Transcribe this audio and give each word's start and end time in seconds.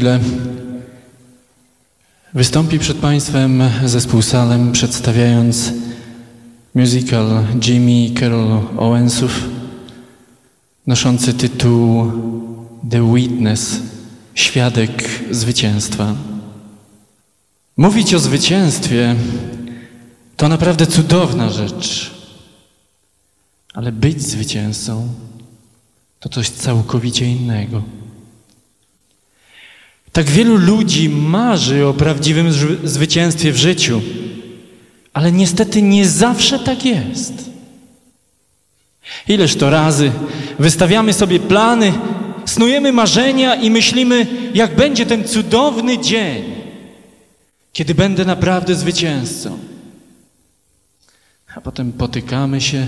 Chwilę 0.00 0.20
wystąpi 2.34 2.78
przed 2.78 2.96
Państwem 2.96 3.62
zespół 3.84 4.22
Salem, 4.22 4.72
przedstawiając 4.72 5.72
musical 6.74 7.44
Jimmy 7.66 8.20
Carroll 8.20 8.60
Owensów, 8.76 9.48
noszący 10.86 11.34
tytuł 11.34 12.12
The 12.90 13.14
Witness, 13.14 13.80
świadek 14.34 15.10
zwycięstwa. 15.30 16.14
Mówić 17.76 18.14
o 18.14 18.18
zwycięstwie 18.18 19.16
to 20.36 20.48
naprawdę 20.48 20.86
cudowna 20.86 21.50
rzecz, 21.50 22.10
ale 23.74 23.92
być 23.92 24.22
zwycięzcą 24.22 25.08
to 26.20 26.28
coś 26.28 26.48
całkowicie 26.50 27.26
innego. 27.26 27.82
Tak 30.12 30.30
wielu 30.30 30.56
ludzi 30.56 31.08
marzy 31.08 31.86
o 31.86 31.94
prawdziwym 31.94 32.52
zwycięstwie 32.84 33.52
w 33.52 33.56
życiu, 33.56 34.02
ale 35.12 35.32
niestety 35.32 35.82
nie 35.82 36.08
zawsze 36.08 36.58
tak 36.58 36.84
jest. 36.84 37.50
Ileż 39.28 39.56
to 39.56 39.70
razy 39.70 40.12
wystawiamy 40.58 41.12
sobie 41.12 41.40
plany, 41.40 41.92
snujemy 42.44 42.92
marzenia 42.92 43.54
i 43.54 43.70
myślimy, 43.70 44.26
jak 44.54 44.76
będzie 44.76 45.06
ten 45.06 45.24
cudowny 45.24 45.98
dzień, 45.98 46.44
kiedy 47.72 47.94
będę 47.94 48.24
naprawdę 48.24 48.74
zwycięzcą. 48.74 49.58
A 51.54 51.60
potem 51.60 51.92
potykamy 51.92 52.60
się, 52.60 52.86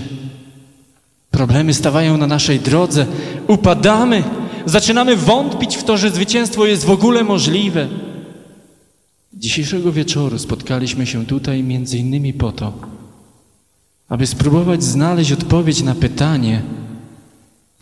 problemy 1.31 1.73
stawają 1.73 2.17
na 2.17 2.27
naszej 2.27 2.59
drodze, 2.59 3.05
upadamy, 3.47 4.23
zaczynamy 4.65 5.15
wątpić 5.15 5.77
w 5.77 5.83
to, 5.83 5.97
że 5.97 6.11
zwycięstwo 6.11 6.65
jest 6.65 6.85
w 6.85 6.89
ogóle 6.89 7.23
możliwe. 7.23 7.87
Dzisiejszego 9.33 9.91
wieczoru 9.91 10.39
spotkaliśmy 10.39 11.07
się 11.07 11.25
tutaj 11.25 11.63
między 11.63 11.97
innymi 11.97 12.33
po 12.33 12.51
to, 12.51 12.73
aby 14.09 14.27
spróbować 14.27 14.83
znaleźć 14.83 15.31
odpowiedź 15.31 15.83
na 15.83 15.95
pytanie, 15.95 16.61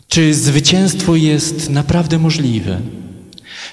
czy 0.08 0.34
zwycięstwo 0.34 1.16
jest 1.16 1.70
naprawdę 1.70 2.18
możliwe. 2.18 2.80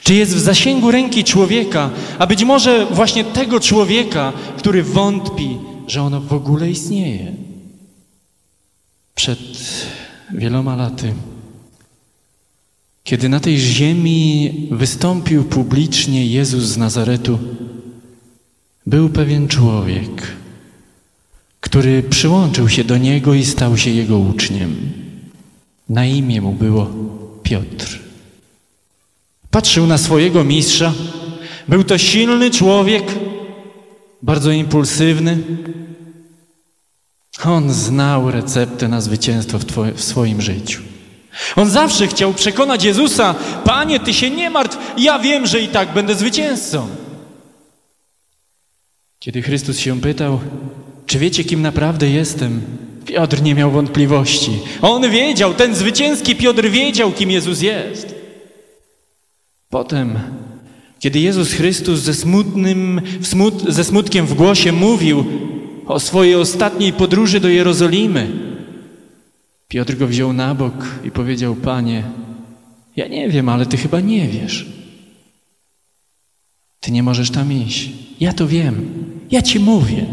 Czy 0.03 0.13
jest 0.13 0.35
w 0.35 0.39
zasięgu 0.39 0.91
ręki 0.91 1.23
człowieka, 1.23 1.89
a 2.19 2.27
być 2.27 2.43
może 2.43 2.85
właśnie 2.85 3.23
tego 3.23 3.59
człowieka, 3.59 4.33
który 4.57 4.83
wątpi, 4.83 5.57
że 5.87 6.01
ono 6.01 6.21
w 6.21 6.33
ogóle 6.33 6.69
istnieje. 6.69 7.33
Przed 9.15 9.39
wieloma 10.33 10.75
laty 10.75 11.13
kiedy 13.09 13.29
na 13.29 13.39
tej 13.39 13.57
ziemi 13.57 14.53
wystąpił 14.71 15.43
publicznie 15.43 16.27
Jezus 16.27 16.63
z 16.63 16.77
Nazaretu, 16.77 17.39
był 18.85 19.09
pewien 19.09 19.47
człowiek, 19.47 20.27
który 21.59 22.03
przyłączył 22.03 22.69
się 22.69 22.83
do 22.83 22.97
Niego 22.97 23.33
i 23.33 23.45
stał 23.45 23.77
się 23.77 23.91
Jego 23.91 24.17
uczniem. 24.17 24.75
Na 25.89 26.05
imię 26.05 26.41
mu 26.41 26.53
było 26.53 26.91
Piotr. 27.43 27.99
Patrzył 29.51 29.87
na 29.87 29.97
swojego 29.97 30.43
mistrza. 30.43 30.93
Był 31.67 31.83
to 31.83 31.97
silny 31.97 32.51
człowiek, 32.51 33.03
bardzo 34.21 34.51
impulsywny. 34.51 35.37
On 37.43 37.73
znał 37.73 38.31
receptę 38.31 38.87
na 38.87 39.01
zwycięstwo 39.01 39.59
w, 39.59 39.65
w 39.95 40.01
swoim 40.01 40.41
życiu. 40.41 40.98
On 41.55 41.69
zawsze 41.69 42.07
chciał 42.07 42.33
przekonać 42.33 42.83
Jezusa: 42.83 43.35
Panie, 43.63 43.99
ty 43.99 44.13
się 44.13 44.29
nie 44.29 44.49
martw, 44.49 44.77
ja 44.97 45.19
wiem, 45.19 45.45
że 45.47 45.61
i 45.61 45.67
tak 45.67 45.93
będę 45.93 46.15
zwycięzcą. 46.15 46.87
Kiedy 49.19 49.41
Chrystus 49.41 49.79
się 49.79 50.01
pytał, 50.01 50.39
czy 51.05 51.19
wiecie, 51.19 51.43
kim 51.43 51.61
naprawdę 51.61 52.09
jestem? 52.09 52.61
Piotr 53.05 53.41
nie 53.41 53.55
miał 53.55 53.71
wątpliwości. 53.71 54.51
On 54.81 55.09
wiedział, 55.09 55.53
ten 55.53 55.75
zwycięski 55.75 56.35
Piotr 56.35 56.69
wiedział, 56.69 57.11
kim 57.11 57.31
Jezus 57.31 57.61
jest. 57.61 58.15
Potem, 59.69 60.19
kiedy 60.99 61.19
Jezus 61.19 61.53
Chrystus 61.53 61.99
ze, 61.99 62.13
smutnym, 62.13 63.01
smut, 63.21 63.63
ze 63.67 63.83
smutkiem 63.83 64.25
w 64.25 64.33
głosie 64.33 64.71
mówił 64.71 65.25
o 65.87 65.99
swojej 65.99 66.35
ostatniej 66.35 66.93
podróży 66.93 67.39
do 67.39 67.49
Jerozolimy, 67.49 68.48
Piotr 69.69 69.95
go 69.97 70.07
wziął 70.07 70.33
na 70.33 70.55
bok 70.55 70.73
i 71.03 71.11
powiedział: 71.11 71.55
Panie, 71.55 72.03
ja 72.95 73.07
nie 73.07 73.29
wiem, 73.29 73.49
ale 73.49 73.65
ty 73.65 73.77
chyba 73.77 73.99
nie 73.99 74.27
wiesz. 74.27 74.65
Ty 76.79 76.91
nie 76.91 77.03
możesz 77.03 77.31
tam 77.31 77.53
iść. 77.53 77.89
Ja 78.19 78.33
to 78.33 78.47
wiem. 78.47 79.03
Ja 79.31 79.41
ci 79.41 79.59
mówię. 79.59 80.05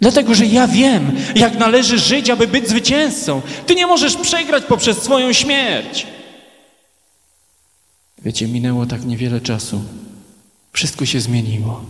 Dlatego, 0.00 0.34
że 0.34 0.46
ja 0.46 0.68
wiem, 0.68 1.16
jak 1.34 1.58
należy 1.58 1.98
żyć, 1.98 2.30
aby 2.30 2.48
być 2.48 2.68
zwycięzcą. 2.68 3.42
Ty 3.66 3.74
nie 3.74 3.86
możesz 3.86 4.16
przegrać 4.16 4.64
poprzez 4.64 5.02
swoją 5.02 5.32
śmierć. 5.32 6.06
Wiecie, 8.24 8.48
minęło 8.48 8.86
tak 8.86 9.04
niewiele 9.04 9.40
czasu. 9.40 9.82
Wszystko 10.72 11.06
się 11.06 11.20
zmieniło. 11.20 11.84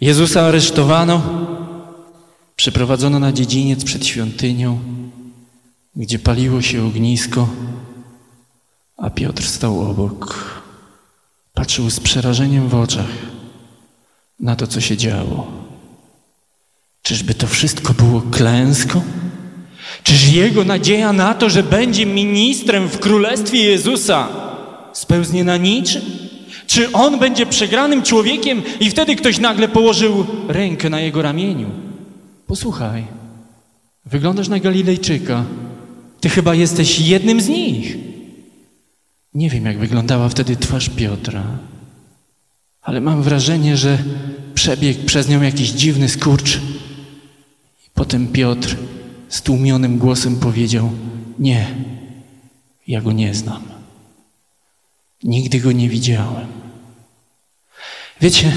Jezusa 0.00 0.42
aresztowano, 0.42 1.22
Przeprowadzono 2.56 3.18
na 3.18 3.32
dziedziniec 3.32 3.84
przed 3.84 4.06
świątynią, 4.06 4.78
gdzie 5.96 6.18
paliło 6.18 6.62
się 6.62 6.86
ognisko, 6.86 7.48
a 8.96 9.10
Piotr 9.10 9.46
stał 9.46 9.90
obok. 9.90 10.44
Patrzył 11.54 11.90
z 11.90 12.00
przerażeniem 12.00 12.68
w 12.68 12.74
oczach 12.74 13.10
na 14.40 14.56
to, 14.56 14.66
co 14.66 14.80
się 14.80 14.96
działo. 14.96 15.46
Czyżby 17.02 17.34
to 17.34 17.46
wszystko 17.46 17.94
było 17.94 18.20
klęską? 18.20 19.02
Czyż 20.02 20.28
jego 20.28 20.64
nadzieja 20.64 21.12
na 21.12 21.34
to, 21.34 21.50
że 21.50 21.62
będzie 21.62 22.06
ministrem 22.06 22.88
w 22.88 22.98
królestwie 22.98 23.58
Jezusa, 23.64 24.28
spełznie 24.92 25.44
na 25.44 25.56
niczym? 25.56 26.02
Czy 26.66 26.92
on 26.92 27.18
będzie 27.18 27.46
przegranym 27.46 28.02
człowiekiem 28.02 28.62
i 28.80 28.90
wtedy 28.90 29.16
ktoś 29.16 29.38
nagle 29.38 29.68
położył 29.68 30.26
rękę 30.48 30.90
na 30.90 31.00
jego 31.00 31.22
ramieniu? 31.22 31.83
Posłuchaj, 32.46 33.06
wyglądasz 34.06 34.48
na 34.48 34.58
Galilejczyka. 34.58 35.44
Ty 36.20 36.28
chyba 36.28 36.54
jesteś 36.54 37.00
jednym 37.00 37.40
z 37.40 37.48
nich. 37.48 37.96
Nie 39.34 39.50
wiem, 39.50 39.64
jak 39.64 39.78
wyglądała 39.78 40.28
wtedy 40.28 40.56
twarz 40.56 40.88
Piotra, 40.88 41.44
ale 42.82 43.00
mam 43.00 43.22
wrażenie, 43.22 43.76
że 43.76 43.98
przebiegł 44.54 45.04
przez 45.04 45.28
nią 45.28 45.42
jakiś 45.42 45.70
dziwny 45.70 46.08
skurcz. 46.08 46.56
I 47.86 47.90
potem 47.94 48.28
Piotr 48.28 48.76
stłumionym 49.28 49.98
głosem 49.98 50.36
powiedział: 50.36 50.92
Nie, 51.38 51.66
ja 52.86 53.00
go 53.00 53.12
nie 53.12 53.34
znam. 53.34 53.62
Nigdy 55.22 55.60
go 55.60 55.72
nie 55.72 55.88
widziałem. 55.88 56.46
Wiecie, 58.20 58.52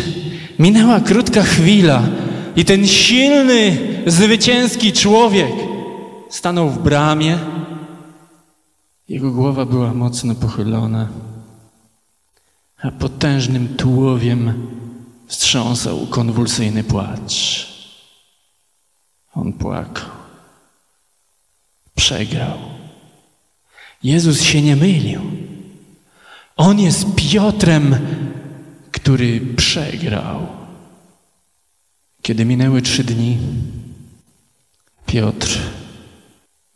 minęła 0.59 0.99
krótka 0.99 1.43
chwila, 1.43 2.03
i 2.57 2.65
ten 2.65 2.87
silny, 2.87 3.77
zwycięski 4.07 4.93
człowiek 4.93 5.53
stanął 6.29 6.69
w 6.69 6.79
bramie. 6.79 7.39
Jego 9.09 9.31
głowa 9.31 9.65
była 9.65 9.93
mocno 9.93 10.35
pochylona, 10.35 11.07
a 12.81 12.91
potężnym 12.91 13.75
tułowiem 13.75 14.67
wstrząsał 15.27 16.07
konwulsyjny 16.07 16.83
płacz. 16.83 17.67
On 19.33 19.53
płakał. 19.53 20.09
Przegrał. 21.95 22.57
Jezus 24.03 24.41
się 24.41 24.61
nie 24.61 24.75
mylił. 24.75 25.21
On 26.55 26.79
jest 26.79 27.05
Piotrem, 27.15 27.95
który 28.91 29.41
przegrał. 29.55 30.56
Kiedy 32.27 32.45
minęły 32.45 32.81
trzy 32.81 33.03
dni, 33.03 33.37
Piotr 35.05 35.59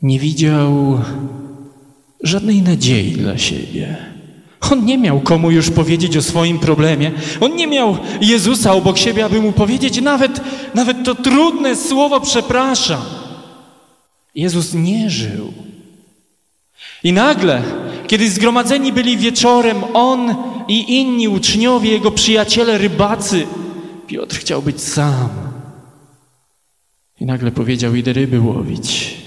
nie 0.01 0.19
widział 0.19 1.01
żadnej 2.23 2.61
nadziei 2.61 3.11
dla 3.11 3.37
siebie. 3.37 3.97
On 4.71 4.85
nie 4.85 4.97
miał 4.97 5.19
komu 5.19 5.51
już 5.51 5.69
powiedzieć 5.69 6.17
o 6.17 6.21
swoim 6.21 6.59
problemie. 6.59 7.11
On 7.39 7.55
nie 7.55 7.67
miał 7.67 7.97
Jezusa 8.21 8.73
obok 8.73 8.97
siebie, 8.97 9.25
aby 9.25 9.41
mu 9.41 9.51
powiedzieć 9.51 10.01
nawet, 10.01 10.41
nawet 10.75 11.03
to 11.03 11.15
trudne 11.15 11.75
słowo 11.75 12.21
przepraszam. 12.21 13.01
Jezus 14.35 14.73
nie 14.73 15.09
żył. 15.09 15.53
I 17.03 17.13
nagle, 17.13 17.61
kiedy 18.07 18.29
zgromadzeni 18.29 18.93
byli 18.93 19.17
wieczorem, 19.17 19.83
on 19.93 20.35
i 20.67 20.99
inni 20.99 21.27
uczniowie, 21.27 21.91
jego 21.91 22.11
przyjaciele 22.11 22.77
rybacy, 22.77 23.47
Piotr 24.11 24.35
chciał 24.35 24.61
być 24.61 24.81
sam. 24.81 25.29
I 27.19 27.25
nagle 27.25 27.51
powiedział: 27.51 27.95
Idę 27.95 28.13
ryby 28.13 28.41
łowić. 28.41 29.17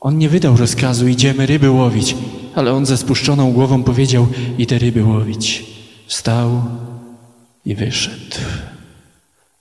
On 0.00 0.18
nie 0.18 0.28
wydał 0.28 0.56
rozkazu: 0.56 1.08
Idziemy 1.08 1.46
ryby 1.46 1.70
łowić. 1.70 2.16
ale 2.54 2.72
on 2.72 2.86
ze 2.86 2.96
spuszczoną 2.96 3.52
głową 3.52 3.82
powiedział: 3.82 4.26
Idę 4.58 4.78
ryby 4.78 5.04
łowić. 5.04 5.64
Wstał 6.06 6.62
i 7.64 7.74
wyszedł. 7.74 8.36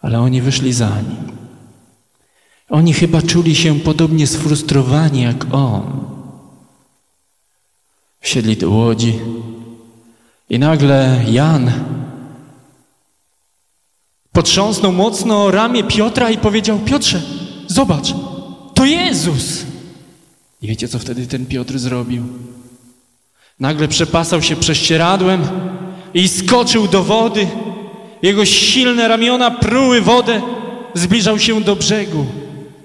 Ale 0.02 0.20
oni 0.20 0.42
wyszli 0.42 0.74
za 0.74 0.90
nim. 1.02 1.38
Oni 2.70 2.94
chyba 2.94 3.22
czuli 3.22 3.56
się 3.56 3.80
podobnie 3.80 4.28
sfrustrowani 4.28 5.22
jak 5.22 5.54
on. 5.54 6.06
Wsiedli 8.20 8.58
do 8.58 8.70
łodzi 8.70 9.20
i 10.50 10.60
nagle 10.60 11.26
Jan 11.32 11.72
potrząsnął 14.38 14.92
mocno 14.92 15.51
ramię 15.51 15.84
Piotra 15.84 16.30
i 16.30 16.38
powiedział: 16.38 16.80
Piotrze, 16.80 17.22
zobacz, 17.68 18.13
to 18.74 18.86
Jezus. 18.86 19.66
I 20.62 20.68
wiecie, 20.68 20.88
co 20.88 21.00
wtedy 21.00 21.28
ten 21.28 21.45
Piotr 21.45 21.80
zrobił? 21.80 22.24
Nagle 23.60 23.88
przepasał 23.88 24.42
się 24.42 24.56
prześcieradłem 24.56 25.48
i 26.13 26.28
skoczył 26.28 26.88
do 26.88 27.04
wody. 27.04 27.48
Jego 28.22 28.45
silne 28.45 29.07
ramiona 29.07 29.51
pruły 29.51 30.01
wodę, 30.01 30.42
zbliżał 30.94 31.40
się 31.40 31.62
do 31.62 31.75
brzegu. 31.75 32.25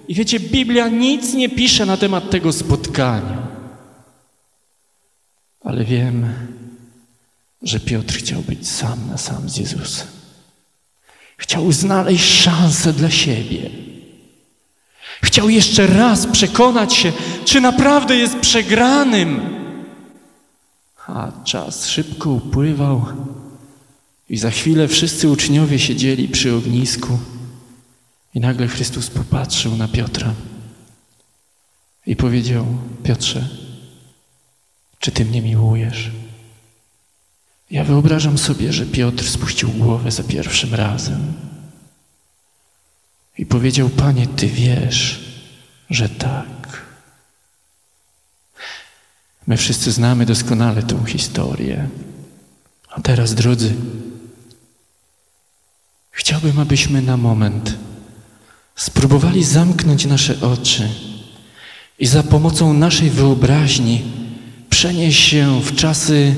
I 0.09 0.15
wiecie, 0.15 0.41
Biblia 0.41 0.89
nic 0.89 1.35
nie 1.35 1.49
pisze 1.49 1.87
na 1.87 1.97
temat 1.97 2.31
tego 2.31 2.53
spotkania. 2.53 3.47
Ale 5.61 5.85
wiem, 5.85 6.33
że 7.63 7.81
Piotr 7.81 8.15
chciał 8.15 8.43
być 8.43 8.69
sam 8.69 8.99
na 9.11 9.19
sam 9.19 9.49
z 9.49 9.57
Jezusem. 9.57 10.22
Chciał 11.43 11.73
znaleźć 11.73 12.43
szansę 12.43 12.93
dla 12.93 13.11
siebie. 13.11 13.71
Chciał 15.23 15.49
jeszcze 15.49 15.87
raz 15.87 16.27
przekonać 16.27 16.95
się, 16.95 17.13
czy 17.45 17.61
naprawdę 17.61 18.17
jest 18.17 18.37
przegranym. 18.37 19.41
A 21.07 21.33
czas 21.45 21.89
szybko 21.89 22.31
upływał 22.31 23.07
i 24.29 24.37
za 24.37 24.51
chwilę 24.51 24.89
wszyscy 24.89 25.29
uczniowie 25.29 25.79
siedzieli 25.79 26.29
przy 26.29 26.55
ognisku 26.55 27.19
i 28.35 28.41
nagle 28.41 28.69
Chrystus 28.69 29.11
popatrzył 29.11 29.77
na 29.77 29.89
Piotra 29.89 30.35
i 32.07 32.17
powiedział: 32.17 32.67
Piotrze, 33.03 33.49
czy 34.99 35.13
ty 35.13 35.25
mnie 35.25 35.43
miłujesz? 35.43 36.11
Ja 37.73 37.85
wyobrażam 37.85 38.39
sobie, 38.39 38.73
że 38.73 38.87
Piotr 38.87 39.29
spuścił 39.29 39.71
głowę 39.71 40.11
za 40.11 40.23
pierwszym 40.23 40.75
razem 40.75 41.33
i 43.39 43.47
powiedział: 43.47 43.89
Panie, 43.89 44.27
ty 44.27 44.47
wiesz, 44.49 45.21
że 45.91 46.09
tak. 46.09 46.83
My 49.47 49.57
wszyscy 49.57 49.93
znamy 49.93 50.27
doskonale 50.27 50.83
tą 50.83 51.05
historię. 51.05 51.89
A 52.89 53.01
teraz, 53.01 53.35
drodzy, 53.35 53.75
chciałbym, 56.11 56.59
abyśmy 56.59 57.03
na 57.03 57.17
moment 57.17 57.75
spróbowali 58.77 59.45
zamknąć 59.45 60.07
nasze 60.07 60.41
oczy 60.41 60.89
i 61.99 62.07
za 62.07 62.23
pomocą 62.23 62.73
naszej 62.73 63.11
wyobraźni 63.11 64.03
przenieść 64.71 65.29
się 65.29 65.61
w 65.61 65.77
czasy 65.77 66.35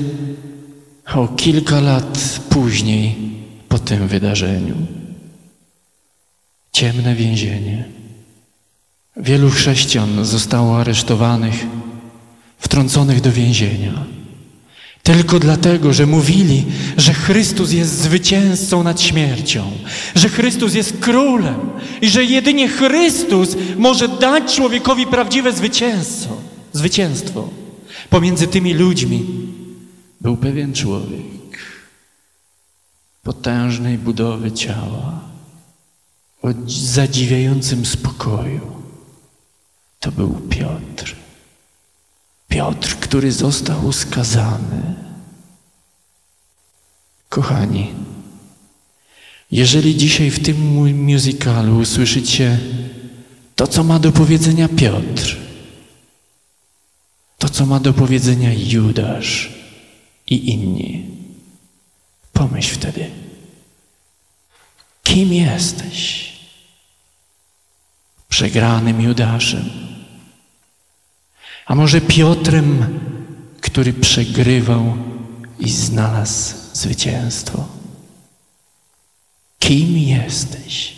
o 1.13 1.27
kilka 1.27 1.79
lat 1.79 2.39
później 2.49 3.15
po 3.69 3.79
tym 3.79 4.07
wydarzeniu. 4.07 4.75
Ciemne 6.71 7.15
więzienie. 7.15 7.83
Wielu 9.17 9.49
chrześcijan 9.49 10.25
zostało 10.25 10.79
aresztowanych, 10.79 11.65
wtrąconych 12.57 13.21
do 13.21 13.31
więzienia. 13.31 14.05
Tylko 15.03 15.39
dlatego, 15.39 15.93
że 15.93 16.05
mówili, 16.05 16.63
że 16.97 17.13
Chrystus 17.13 17.71
jest 17.71 18.01
zwycięzcą 18.01 18.83
nad 18.83 19.01
śmiercią, 19.01 19.71
że 20.15 20.29
Chrystus 20.29 20.73
jest 20.73 20.99
królem 20.99 21.59
i 22.01 22.09
że 22.09 22.23
jedynie 22.23 22.67
Chrystus 22.67 23.55
może 23.77 24.07
dać 24.07 24.55
człowiekowi 24.55 25.05
prawdziwe 25.07 25.53
zwycięstwo. 25.53 26.37
zwycięstwo. 26.73 27.49
Pomiędzy 28.09 28.47
tymi 28.47 28.73
ludźmi 28.73 29.25
był 30.25 30.37
pewien 30.37 30.73
człowiek 30.73 31.57
potężnej 33.23 33.97
budowy 33.97 34.51
ciała, 34.51 35.21
o 36.41 36.47
zadziwiającym 36.67 37.85
spokoju. 37.85 38.83
To 39.99 40.11
był 40.11 40.29
Piotr. 40.49 41.15
Piotr, 42.47 42.95
który 42.95 43.31
został 43.31 43.91
skazany. 43.91 44.95
Kochani, 47.29 47.93
jeżeli 49.51 49.97
dzisiaj 49.97 50.29
w 50.29 50.43
tym 50.45 50.57
musicalu 51.03 51.77
usłyszycie 51.77 52.59
to, 53.55 53.67
co 53.67 53.83
ma 53.83 53.99
do 53.99 54.11
powiedzenia 54.11 54.69
Piotr, 54.69 55.37
to, 57.37 57.49
co 57.49 57.65
ma 57.65 57.79
do 57.79 57.93
powiedzenia 57.93 58.53
Judasz 58.53 59.64
i 60.27 60.49
inni, 60.49 61.05
pomyśl 62.33 62.75
wtedy, 62.75 63.11
kim 65.03 65.33
jesteś? 65.33 66.25
Przegranym 68.29 69.01
Judaszem 69.01 69.85
a 71.65 71.75
może 71.75 72.01
Piotrem, 72.01 72.99
który 73.61 73.93
przegrywał 73.93 74.97
i 75.59 75.69
znalazł 75.69 76.55
zwycięstwo? 76.73 77.67
Kim 79.59 79.97
jesteś? 79.97 80.97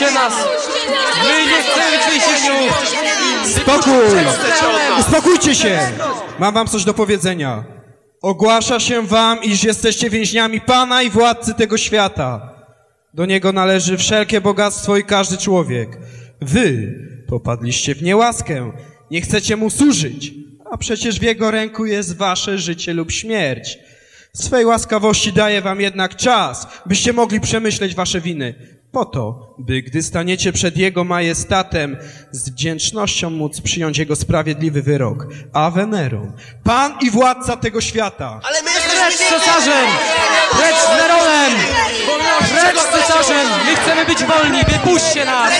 Wypuśćcie 0.00 0.14
nas! 0.14 0.34
My 1.22 1.46
nie 1.46 1.62
chcemy 1.62 1.96
więzieniu! 2.10 2.72
Spokój! 3.44 4.16
Uspokójcie 5.00 5.54
się! 5.54 5.78
Mam 6.38 6.54
wam 6.54 6.66
coś 6.66 6.84
do 6.84 6.94
powiedzenia. 6.94 7.64
Ogłasza 8.22 8.80
się 8.80 9.06
wam, 9.06 9.42
iż 9.42 9.64
jesteście 9.64 10.10
więźniami 10.10 10.60
Pana 10.60 11.02
i 11.02 11.10
Władcy 11.10 11.54
tego 11.54 11.78
świata. 11.78 12.54
Do 13.14 13.26
Niego 13.26 13.52
należy 13.52 13.96
wszelkie 13.96 14.40
bogactwo 14.40 14.96
i 14.96 15.04
każdy 15.04 15.38
człowiek. 15.38 15.98
Wy 16.40 16.94
popadliście 17.28 17.94
w 17.94 18.02
niełaskę, 18.02 18.72
nie 19.10 19.20
chcecie 19.20 19.56
Mu 19.56 19.70
służyć, 19.70 20.32
a 20.70 20.76
przecież 20.76 21.20
w 21.20 21.22
Jego 21.22 21.50
ręku 21.50 21.86
jest 21.86 22.16
wasze 22.16 22.58
życie 22.58 22.94
lub 22.94 23.12
śmierć. 23.12 23.78
Swej 24.32 24.64
łaskawości 24.64 25.32
daje 25.32 25.62
wam 25.62 25.80
jednak 25.80 26.16
czas, 26.16 26.66
byście 26.86 27.12
mogli 27.12 27.40
przemyśleć 27.40 27.94
wasze 27.94 28.20
winy. 28.20 28.79
Po 28.92 29.04
to, 29.04 29.54
by 29.58 29.82
gdy 29.82 30.02
staniecie 30.02 30.52
przed 30.52 30.76
Jego 30.76 31.04
majestatem, 31.04 31.96
z 32.30 32.50
wdzięcznością 32.50 33.30
móc 33.30 33.60
przyjąć 33.60 33.98
Jego 33.98 34.16
sprawiedliwy 34.16 34.82
wyrok. 34.82 35.26
A 35.52 35.70
Venerum, 35.70 36.32
Pan 36.64 36.94
i 37.00 37.10
Władca 37.10 37.56
tego 37.56 37.80
świata. 37.80 38.40
Ale 38.42 38.62
my 38.62 38.70
Precz 38.70 38.82
z 38.82 39.20
jesteśmy 39.20 39.38
cesarzem! 39.38 39.86
Precz 40.52 40.76
z 40.76 40.88
Neronem! 40.88 41.52
Precz 42.38 42.80
z 42.80 42.88
cesarzem! 42.92 43.46
My 43.66 43.76
chcemy 43.76 44.04
być 44.06 44.24
wolni! 44.24 44.58
Wypuśćcie 44.68 45.24
nas! 45.24 45.52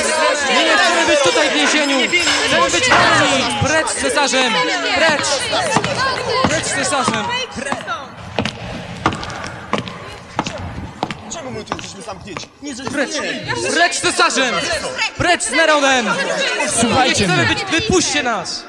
My 0.48 0.64
nie 0.64 0.76
chcemy 0.76 1.06
być 1.06 1.20
tutaj 1.20 1.50
w 1.50 1.54
więzieniu! 1.54 1.98
Chcemy 2.46 2.70
być 2.70 2.88
wolni! 2.88 3.44
Precz 3.62 3.88
z 3.88 3.94
cesarzem! 3.94 4.52
Precz! 4.94 5.28
Precz 6.48 6.64
z 6.64 6.74
cesarzem! 6.74 7.24
Czemu 7.54 7.69
zamknięci? 12.10 12.46
Nie, 12.62 12.74
Precz! 12.74 13.10
Precz 13.74 13.94
z 13.96 14.00
cesarzem! 14.00 14.54
Precz 15.16 15.42
z 15.42 15.50
Neronem! 15.50 16.06
Nie 16.60 16.68
Słuchajcie 16.68 17.24
chcemy 17.24 17.46
mnie. 17.46 17.54
być... 17.54 17.64
Wypuśćcie 17.64 18.22
nas! 18.22 18.64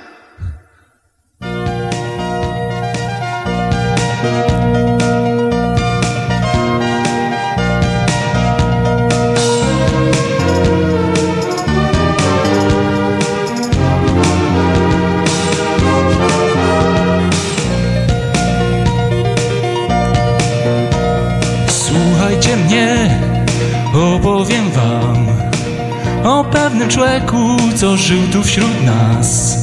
O 26.24 26.44
pewnym 26.44 26.90
człowieku, 26.90 27.58
co 27.76 27.98
żył 27.98 28.22
tu 28.34 28.44
wśród 28.44 28.84
nas. 28.84 29.58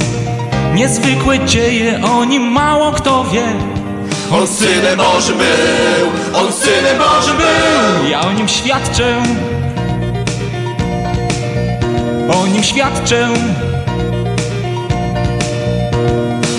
Niezwykłe 0.74 1.46
dzieje 1.46 2.00
o 2.04 2.24
nim 2.24 2.42
mało 2.42 2.92
kto 2.92 3.24
wie. 3.24 3.46
On 4.32 4.46
synem 4.46 4.98
Bożym 4.98 5.38
był, 5.38 6.40
on 6.40 6.52
synem 6.52 6.98
Bożym 6.98 7.36
był. 7.36 8.10
Ja 8.10 8.20
o 8.20 8.32
nim 8.32 8.48
świadczę. 8.48 9.22
O 12.42 12.46
nim 12.46 12.62
świadczę. 12.62 13.28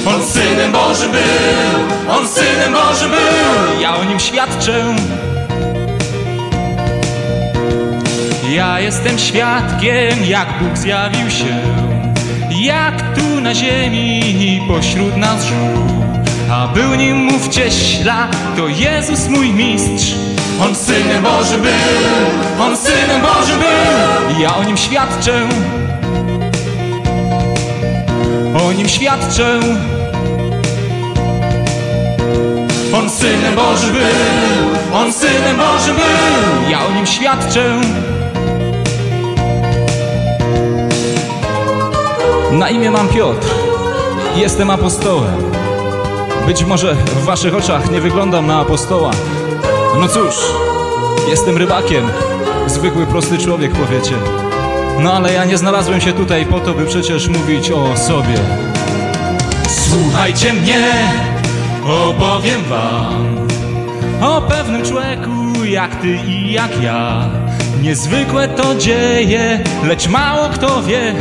On 0.07 0.23
synem 0.23 0.71
Bożym 0.71 1.11
był, 1.11 2.17
on 2.17 2.27
synem 2.27 2.73
Bożym 2.73 3.11
był. 3.11 3.81
Ja 3.81 3.95
o 3.95 4.03
nim 4.03 4.19
świadczę. 4.19 4.95
Ja 8.49 8.79
jestem 8.79 9.19
świadkiem, 9.19 10.25
jak 10.25 10.47
Bóg 10.61 10.77
zjawił 10.77 11.29
się, 11.29 11.57
jak 12.51 13.15
tu 13.15 13.41
na 13.41 13.55
ziemi 13.55 14.61
pośród 14.67 15.17
nas 15.17 15.45
żył. 15.45 15.57
A 16.51 16.67
był 16.67 16.95
nim 16.95 17.17
mów 17.17 17.49
cieśla, 17.49 18.27
to 18.57 18.67
Jezus 18.67 19.27
mój 19.27 19.53
mistrz. 19.53 20.15
On 20.61 20.75
synem 20.75 21.23
Bożym 21.23 21.61
był, 21.61 22.65
on 22.65 22.77
synem 22.77 23.21
Bożym 23.21 23.59
był. 23.59 24.41
Ja 24.41 24.55
o 24.55 24.63
nim 24.63 24.77
świadczę. 24.77 25.47
O 28.65 28.71
nim 28.71 28.89
świadczę. 28.89 29.59
On 32.93 33.09
synem 33.09 33.55
Bożym 33.55 33.91
był, 33.91 34.99
on 34.99 35.13
synem 35.13 35.57
Bożym 35.57 35.95
był. 35.95 36.71
Ja 36.71 36.85
o 36.85 36.91
nim 36.91 37.05
świadczę. 37.05 37.81
Na 42.51 42.69
imię 42.69 42.91
mam 42.91 43.07
Piotr. 43.07 43.47
Jestem 44.35 44.69
apostołem. 44.69 45.35
Być 46.47 46.63
może 46.63 46.95
w 46.95 47.23
waszych 47.25 47.55
oczach 47.55 47.91
nie 47.91 48.01
wyglądam 48.01 48.47
na 48.47 48.59
apostoła. 48.59 49.11
No 49.99 50.07
cóż, 50.07 50.35
jestem 51.29 51.57
rybakiem. 51.57 52.03
Zwykły, 52.67 53.07
prosty 53.07 53.37
człowiek, 53.37 53.71
powiecie. 53.71 54.15
No 54.99 55.13
ale 55.13 55.33
ja 55.33 55.45
nie 55.45 55.57
znalazłem 55.57 56.01
się 56.01 56.13
tutaj 56.13 56.45
po 56.45 56.59
to, 56.59 56.73
by 56.73 56.85
przecież 56.85 57.27
mówić 57.27 57.71
o 57.71 57.97
sobie. 57.97 58.35
Słuchajcie 59.67 60.53
mnie, 60.53 60.83
opowiem 61.85 62.63
wam 62.63 63.39
o 64.21 64.41
pewnym 64.41 64.85
człowieku 64.85 65.65
jak 65.65 65.95
ty 65.95 66.07
i 66.27 66.51
jak 66.51 66.81
ja. 66.83 67.29
Niezwykłe 67.81 68.47
to 68.47 68.75
dzieje, 68.75 69.63
lecz 69.83 70.07
mało 70.07 70.49
kto 70.49 70.83
wie. 70.83 71.15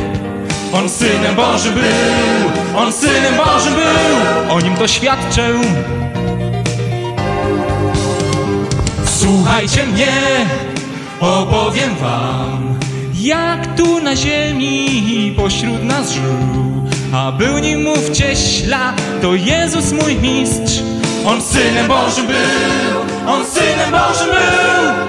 On 0.73 0.89
synem 0.89 1.35
Bożym 1.37 1.75
był, 1.75 2.79
on 2.79 2.93
synem 2.93 3.35
Bożym 3.37 3.75
był. 3.75 4.55
O 4.57 4.61
nim 4.61 4.75
doświadczę. 4.75 5.49
Słuchajcie 9.05 9.87
mnie, 9.87 10.13
opowiem 11.21 11.95
wam, 11.97 12.79
jak 13.15 13.77
tu 13.77 14.01
na 14.01 14.17
ziemi 14.17 15.35
pośród 15.37 15.85
nas 15.85 16.13
żył. 16.13 16.59
A 17.15 17.33
był 17.33 17.59
nim 17.59 17.83
mów 17.83 18.11
cieśla, 18.11 18.93
to 19.23 19.35
Jezus 19.35 19.93
mój 19.93 20.17
mistrz. 20.17 20.83
On 21.27 21.43
synem 21.43 21.89
Bożym 21.89 22.27
był, 22.27 23.35
on 23.35 23.47
synem 23.47 23.91
Bożym 23.91 24.27
był. 24.27 25.08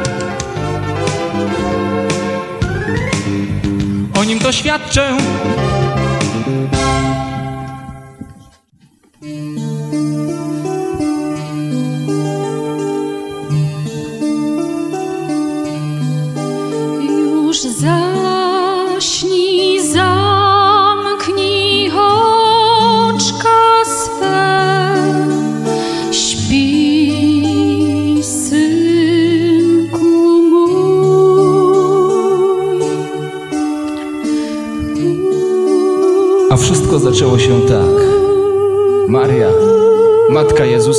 Nim 4.29 4.39
doświadczę. 4.39 5.17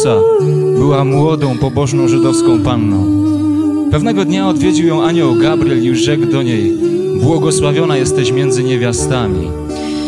Jezusa, 0.00 0.21
była 0.78 1.04
młodą, 1.04 1.59
pobożną 1.59 2.09
żydowską 2.09 2.62
panną. 2.62 3.04
Pewnego 3.90 4.25
dnia 4.25 4.49
odwiedził 4.49 4.87
ją 4.87 5.02
anioł 5.02 5.35
Gabriel 5.35 5.85
i 5.85 5.97
rzekł 5.97 6.26
do 6.26 6.42
niej: 6.42 6.73
Błogosławiona 7.23 7.97
jesteś 7.97 8.33
między 8.33 8.64
niewiastami. 8.64 9.50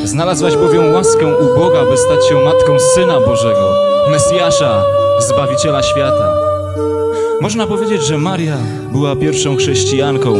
Znalazłaś 0.04 0.56
bowiem 0.56 0.92
łaskę 0.92 1.26
u 1.26 1.58
Boga, 1.58 1.84
by 1.90 1.96
stać 1.96 2.28
się 2.28 2.34
matką 2.34 2.78
Syna 2.94 3.20
Bożego, 3.20 3.74
Mesjasza, 4.10 4.82
Zbawiciela 5.20 5.82
świata. 5.82 6.34
Można 7.40 7.66
powiedzieć, 7.66 8.02
że 8.02 8.18
Maria 8.18 8.58
była 8.92 9.16
pierwszą 9.16 9.56
chrześcijanką, 9.56 10.38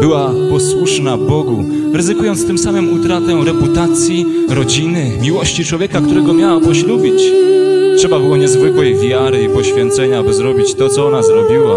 była 0.00 0.30
posłuszna 0.50 1.16
Bogu, 1.16 1.64
ryzykując 1.92 2.46
tym 2.46 2.58
samym 2.58 3.00
utratę 3.00 3.44
reputacji, 3.44 4.26
rodziny, 4.48 5.12
miłości 5.20 5.64
człowieka, 5.64 6.00
którego 6.00 6.32
miała 6.32 6.60
poślubić. 6.60 7.22
Trzeba 8.04 8.18
było 8.18 8.36
niezwykłej 8.36 8.96
wiary 8.96 9.42
i 9.42 9.48
poświęcenia, 9.48 10.22
by 10.22 10.34
zrobić 10.34 10.74
to, 10.74 10.88
co 10.88 11.06
ona 11.06 11.22
zrobiła. 11.22 11.76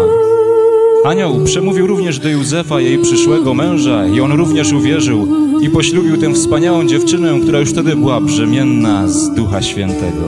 Anioł 1.04 1.44
przemówił 1.44 1.86
również 1.86 2.18
do 2.18 2.28
Józefa, 2.28 2.80
jej 2.80 2.98
przyszłego 2.98 3.54
męża, 3.54 4.06
i 4.06 4.20
on 4.20 4.32
również 4.32 4.72
uwierzył 4.72 5.28
i 5.60 5.70
poślubił 5.70 6.16
tę 6.16 6.34
wspaniałą 6.34 6.86
dziewczynę, 6.86 7.40
która 7.42 7.58
już 7.58 7.70
wtedy 7.70 7.96
była 7.96 8.20
brzemienna 8.20 9.08
z 9.08 9.34
Ducha 9.34 9.62
Świętego. 9.62 10.24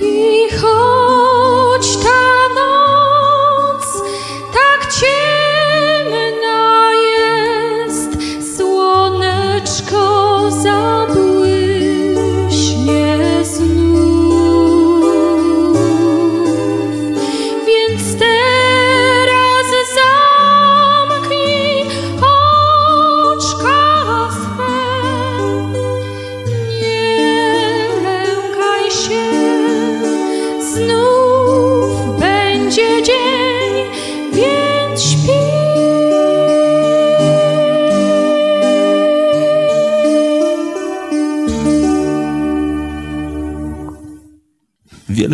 I 0.00 0.48
choć 0.56 1.96
ta 1.96 2.54
noc 2.54 2.87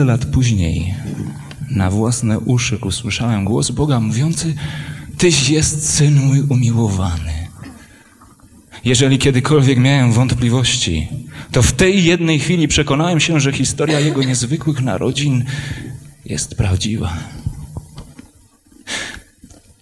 Wiele 0.04 0.12
lat 0.12 0.26
później 0.26 0.94
na 1.70 1.90
własne 1.90 2.38
uszy 2.38 2.76
usłyszałem 2.76 3.44
głos 3.44 3.70
Boga 3.70 4.00
mówiący: 4.00 4.54
Tyś 5.18 5.48
jest 5.48 5.90
syn 5.94 6.20
mój 6.20 6.40
umiłowany. 6.40 7.48
Jeżeli 8.84 9.18
kiedykolwiek 9.18 9.78
miałem 9.78 10.12
wątpliwości, 10.12 11.08
to 11.52 11.62
w 11.62 11.72
tej 11.72 12.04
jednej 12.04 12.38
chwili 12.38 12.68
przekonałem 12.68 13.20
się, 13.20 13.40
że 13.40 13.52
historia 13.52 14.00
jego 14.00 14.22
niezwykłych 14.22 14.80
narodzin 14.80 15.44
jest 16.24 16.54
prawdziwa. 16.54 17.16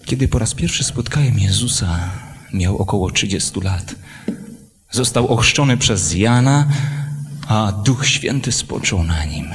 Kiedy 0.04 0.28
po 0.28 0.38
raz 0.38 0.54
pierwszy 0.54 0.84
spotkałem 0.84 1.38
Jezusa, 1.38 2.10
miał 2.54 2.76
około 2.78 3.10
30 3.10 3.60
lat. 3.60 3.94
Został 4.90 5.28
ochrzczony 5.28 5.76
przez 5.76 6.14
Jana, 6.14 6.68
a 7.48 7.72
Duch 7.72 8.06
Święty 8.06 8.52
spoczął 8.52 9.04
na 9.04 9.24
nim. 9.24 9.46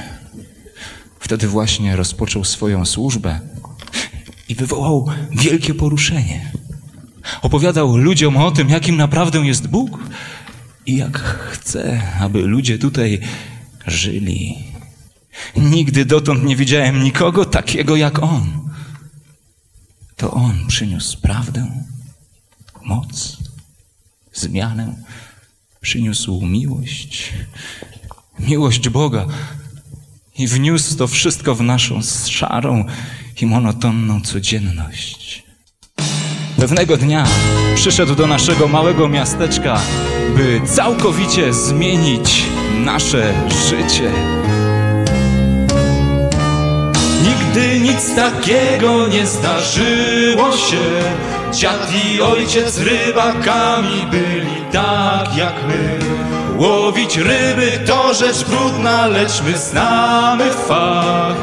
Wtedy 1.20 1.48
właśnie 1.48 1.96
rozpoczął 1.96 2.44
swoją 2.44 2.86
służbę 2.86 3.40
i 4.48 4.54
wywołał 4.54 5.06
wielkie 5.30 5.74
poruszenie. 5.74 6.52
Opowiadał 7.42 7.96
ludziom 7.96 8.36
o 8.36 8.50
tym, 8.50 8.68
jakim 8.68 8.96
naprawdę 8.96 9.38
jest 9.38 9.66
Bóg 9.66 9.98
i 10.86 10.96
jak 10.96 11.18
chce, 11.18 12.02
aby 12.20 12.42
ludzie 12.42 12.78
tutaj 12.78 13.20
żyli. 13.86 14.58
Nigdy 15.56 16.04
dotąd 16.04 16.44
nie 16.44 16.56
widziałem 16.56 17.02
nikogo 17.02 17.44
takiego 17.44 17.96
jak 17.96 18.22
On. 18.22 18.70
To 20.16 20.30
On 20.30 20.66
przyniósł 20.66 21.20
prawdę, 21.20 21.84
moc, 22.84 23.36
zmianę 24.32 24.94
przyniósł 25.80 26.46
miłość, 26.46 27.32
miłość 28.38 28.88
Boga 28.88 29.26
i 30.38 30.46
wniósł 30.46 30.96
to 30.96 31.06
wszystko 31.06 31.54
w 31.54 31.62
naszą 31.62 32.00
szarą 32.28 32.84
i 33.40 33.46
monotonną 33.46 34.20
codzienność. 34.20 35.42
Pewnego 36.56 36.96
dnia 36.96 37.26
przyszedł 37.74 38.14
do 38.14 38.26
naszego 38.26 38.68
małego 38.68 39.08
miasteczka, 39.08 39.80
by 40.36 40.60
całkowicie 40.66 41.54
zmienić 41.54 42.42
nasze 42.84 43.34
życie. 43.68 44.10
Nigdy 47.24 47.80
nic 47.80 48.14
takiego 48.14 49.08
nie 49.08 49.26
zdarzyło 49.26 50.52
się 50.52 50.78
Dziad 51.52 51.92
i 52.04 52.20
ojciec 52.20 52.78
rybakami 52.78 54.06
byli 54.10 54.72
tak 54.72 55.36
jak 55.36 55.54
my 55.68 56.17
Łowić 56.58 57.16
ryby 57.16 57.78
to 57.86 58.14
rzecz 58.14 58.44
brudna, 58.44 59.06
lecz 59.06 59.42
my 59.42 59.58
znamy 59.58 60.44
fach. 60.68 61.36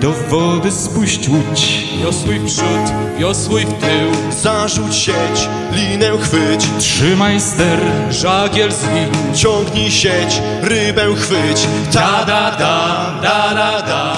Do 0.00 0.12
wody 0.12 0.72
spuść 0.72 1.28
łódź, 1.28 1.84
Wiosłuj 2.02 2.38
w 2.38 2.44
przód, 2.44 2.92
wiosłuj 3.18 3.64
w 3.64 3.72
tył, 3.72 4.32
Zarzuć 4.42 4.94
sieć, 4.96 5.48
linę 5.72 6.10
chwyć, 6.18 6.66
trzymaj 6.78 7.40
ster, 7.40 7.78
żagiel 8.10 8.72
zwin. 8.72 9.34
ciągnij 9.34 9.90
sieć, 9.90 10.42
rybę 10.62 11.14
chwyć. 11.14 11.66
Da 11.92 12.24
da 12.24 12.50
da, 12.50 13.14
da 13.22 13.54
da 13.54 13.82
da. 13.82 14.12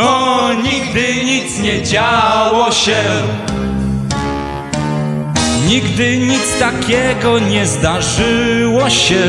O, 0.00 0.52
nigdy 0.52 1.24
nic 1.24 1.58
nie 1.58 1.82
działo 1.82 2.72
się. 2.72 3.02
Nigdy 5.68 6.18
nic 6.18 6.58
takiego 6.58 7.38
nie 7.38 7.66
zdarzyło 7.66 8.90
się. 8.90 9.22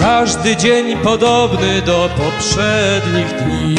Każdy 0.00 0.56
dzień 0.56 0.96
podobny 0.96 1.82
do 1.82 2.08
poprzednich 2.16 3.36
dni. 3.36 3.76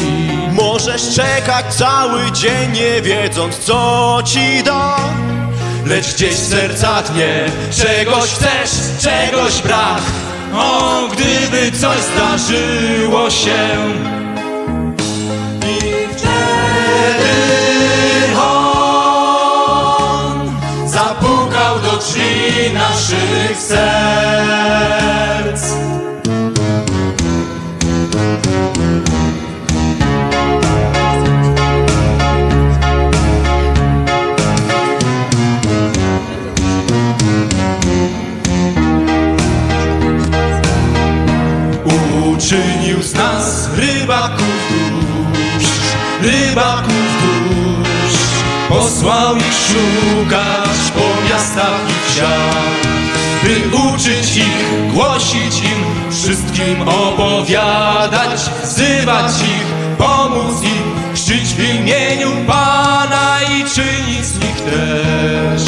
Możesz 0.51 1.15
czekać 1.15 1.65
cały 1.75 2.31
dzień, 2.31 2.71
nie 2.73 3.01
wiedząc 3.01 3.57
co 3.57 4.19
ci 4.25 4.63
da. 4.63 4.97
Lecz 5.86 6.13
gdzieś 6.13 6.36
serca 6.36 7.01
tnie 7.01 7.45
Czegoś 7.71 8.29
chcesz, 8.29 8.71
czegoś 8.99 9.62
brak 9.62 10.01
O, 10.53 11.07
gdyby 11.12 11.71
coś 11.77 11.97
zdarzyło 11.97 13.29
się 13.29 13.77
I 15.62 15.81
wtedy 16.17 17.34
On 18.38 19.31
Zapukał 20.88 21.79
do 21.79 21.97
drzwi 21.97 22.73
naszych 22.73 23.57
serc 23.57 25.11
rybaków 46.51 47.21
dusz. 47.21 48.19
Posłał 48.69 49.35
ich 49.35 49.53
szukać 49.53 50.91
po 50.93 51.29
miastach 51.29 51.79
i 51.89 52.11
wsiach, 52.11 52.91
by 53.43 53.77
uczyć 53.77 54.37
ich, 54.37 54.93
głosić 54.93 55.63
im, 55.63 56.11
wszystkim 56.11 56.81
opowiadać, 56.81 58.39
wzywać 58.63 59.31
ich, 59.41 59.97
pomóc 59.97 60.63
im, 60.63 61.13
chrzcić 61.13 61.53
w 61.53 61.59
imieniu 61.59 62.29
Pana 62.47 63.37
i 63.41 63.63
czynić 63.63 64.25
z 64.25 64.39
nich 64.39 64.61
też 64.61 65.61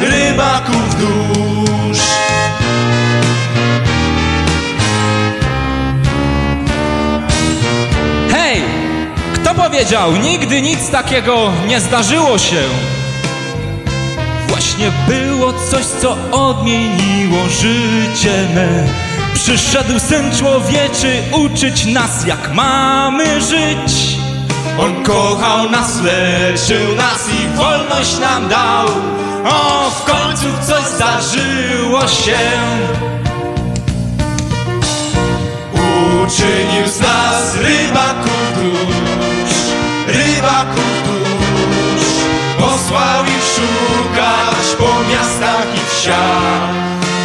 rybaków 0.00 0.94
dusz. 1.00 1.41
Powiedział, 9.56 10.16
nigdy 10.16 10.62
nic 10.62 10.90
takiego 10.90 11.52
nie 11.68 11.80
zdarzyło 11.80 12.38
się? 12.38 12.62
Właśnie 14.48 14.92
było 15.08 15.52
coś, 15.70 15.84
co 15.84 16.16
odmieniło 16.32 17.48
życie 17.48 18.48
me. 18.54 18.86
Przyszedł 19.34 19.98
Syn 19.98 20.36
Człowieczy 20.38 21.22
uczyć 21.32 21.84
nas, 21.84 22.26
jak 22.26 22.54
mamy 22.54 23.40
żyć. 23.40 24.16
On 24.80 25.04
kochał 25.04 25.70
nas, 25.70 26.00
leczył 26.02 26.96
nas 26.96 27.28
i 27.28 27.56
wolność 27.56 28.18
nam 28.18 28.48
dał. 28.48 28.86
O, 29.44 29.90
w 29.90 30.04
końcu 30.04 30.46
coś 30.66 30.84
zdarzyło 30.84 32.00
się. 32.00 32.38
Uczynił 36.24 36.88
z 36.88 37.00
nas 37.00 37.56
rybaków 37.56 38.52
dusz, 38.54 39.01
szukać 43.62 44.76
po 44.78 44.90
miastach 45.10 45.66
i 45.74 45.96
wsiach, 45.96 46.70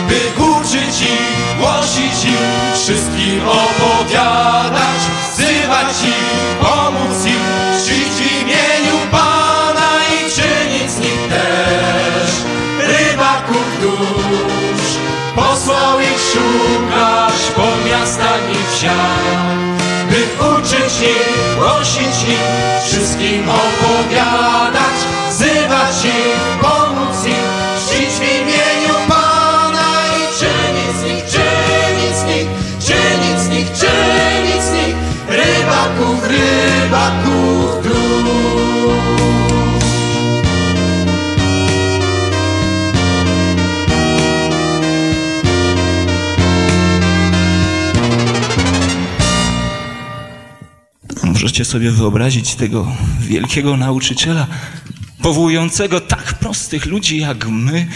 by 0.08 0.44
uczyć 0.44 1.02
ich, 1.02 1.58
głosić 1.60 2.26
im, 2.26 2.74
wszystkim 2.74 3.42
opowiadać, 3.48 5.02
wzywać 5.34 5.96
ich, 6.04 6.58
pomóc 6.62 7.26
im, 7.26 7.44
czcić 7.82 8.10
w 8.18 8.42
imieniu 8.42 8.98
Pana 9.12 9.90
i 10.14 10.32
czynić 10.32 10.92
z 10.92 11.00
nich 11.00 11.28
też 11.30 12.32
rybaków 12.80 13.82
dusz. 13.82 14.92
Posłał 15.36 16.00
ich 16.00 16.18
po 17.56 17.90
miastach 17.90 18.42
i 18.52 18.76
wsiach, 18.76 19.48
by 20.10 20.46
uczyć 20.48 21.02
ich, 21.02 21.58
głosić 21.58 22.30
im, 22.30 22.48
wszystkim 22.86 23.50
opowiadać, 23.50 24.87
Możecie 51.58 51.72
sobie 51.72 51.92
wyobrazić 51.92 52.56
tego 52.56 52.96
wielkiego 53.20 53.78
nauczyciela, 53.78 54.48
powołującego 55.22 56.02
tak 56.02 56.34
prostych 56.34 56.86
ludzi 56.86 57.18
jak 57.18 57.48
my 57.48 57.88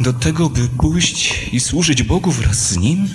do 0.00 0.12
tego, 0.12 0.50
by 0.50 0.68
pójść 0.68 1.34
i 1.52 1.60
służyć 1.60 2.02
Bogu 2.02 2.30
wraz 2.30 2.70
z 2.70 2.76
Nim? 2.76 3.08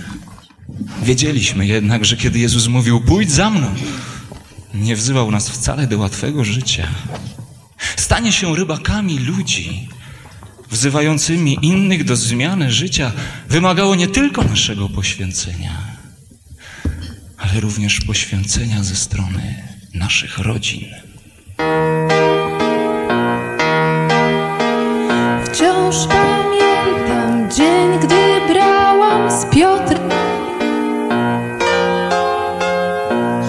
Wiedzieliśmy 1.03 1.65
jednak, 1.67 2.05
że 2.05 2.17
kiedy 2.17 2.39
Jezus 2.39 2.67
mówił, 2.67 3.01
pójdź 3.01 3.31
za 3.31 3.49
mną, 3.49 3.67
nie 4.73 4.95
wzywał 4.95 5.31
nas 5.31 5.49
wcale 5.49 5.87
do 5.87 5.97
łatwego 5.97 6.43
życia. 6.43 6.87
Stanie 7.95 8.31
się 8.31 8.55
rybakami 8.55 9.19
ludzi, 9.19 9.89
wzywającymi 10.71 11.57
innych 11.61 12.03
do 12.03 12.15
zmiany 12.15 12.71
życia, 12.71 13.11
wymagało 13.49 13.95
nie 13.95 14.07
tylko 14.07 14.43
naszego 14.43 14.89
poświęcenia, 14.89 15.77
ale 17.37 17.59
również 17.59 17.99
poświęcenia 18.01 18.83
ze 18.83 18.95
strony 18.95 19.72
naszych 19.93 20.39
rodzin. 20.39 20.87
Wciąż 25.45 25.95
pamiętam 26.07 27.51
dzień, 27.51 27.99
gdy 27.99 28.53
brałam 28.53 29.31
z 29.31 29.45
Piotrem. 29.45 30.09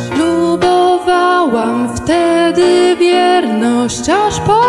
Ślubowałam 0.07 1.96
wtedy 1.96 2.96
wierność 2.96 4.09
aż 4.09 4.40
po 4.40 4.64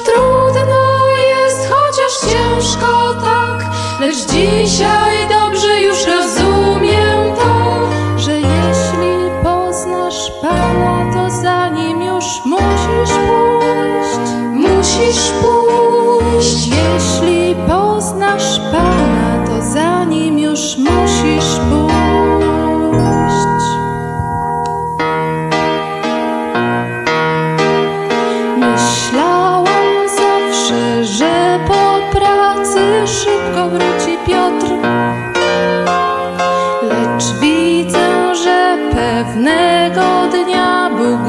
trudno 0.00 1.06
jest, 1.28 1.68
chociaż 1.70 2.32
ciężko 2.32 3.14
tak, 3.24 3.70
lecz 4.00 4.16
dzisiaj 4.16 5.28
dobrze 5.28 5.82
już 5.82 6.06
rozumiem 6.06 7.36
to, 7.36 7.88
że 8.18 8.32
jeśli 8.32 9.30
poznasz 9.42 10.32
Pana, 10.42 11.12
to 11.12 11.30
za 11.30 11.68
nim 11.68 12.02
już 12.02 12.24
musisz 12.44 13.14
pójść. 13.28 14.30
Musisz 14.52 15.32
pójść. 15.42 16.68
Jeśli 16.68 17.56
poznasz 17.68 18.60
Pana, 18.72 19.46
to 19.46 19.62
za 19.62 20.04
nim 20.04 20.38
już 20.38 20.76
musisz 20.76 21.56
pójść. 21.56 21.67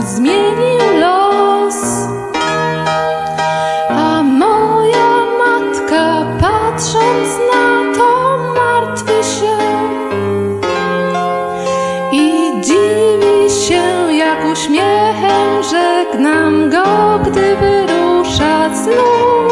Zmienił 0.01 0.99
los. 0.99 1.75
A 3.89 4.23
moja 4.23 5.25
matka 5.39 6.25
patrząc 6.41 7.29
na 7.51 7.95
to 7.97 8.37
martwi 8.55 9.23
się 9.23 9.57
i 12.11 12.51
dziwi 12.61 13.65
się, 13.67 14.13
jak 14.13 14.45
uśmiechem 14.53 15.63
żegnam 15.71 16.69
go, 16.69 17.19
gdy 17.25 17.55
wyrusza 17.55 18.75
znów. 18.75 19.49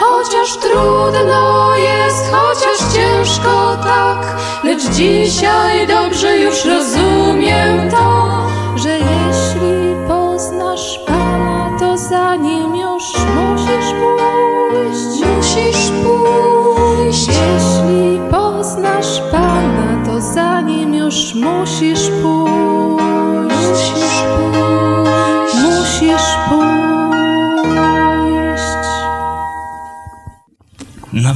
Chociaż 0.00 0.56
trudno 0.56 1.76
jest, 1.76 2.32
chociaż 2.32 2.94
ciężko 2.94 3.76
tak, 3.84 4.36
lecz 4.64 4.82
dzisiaj 4.82 5.86
dobrze 5.86 6.38
już 6.38 6.64
rozumiem 6.64 7.90
to, 7.90 8.35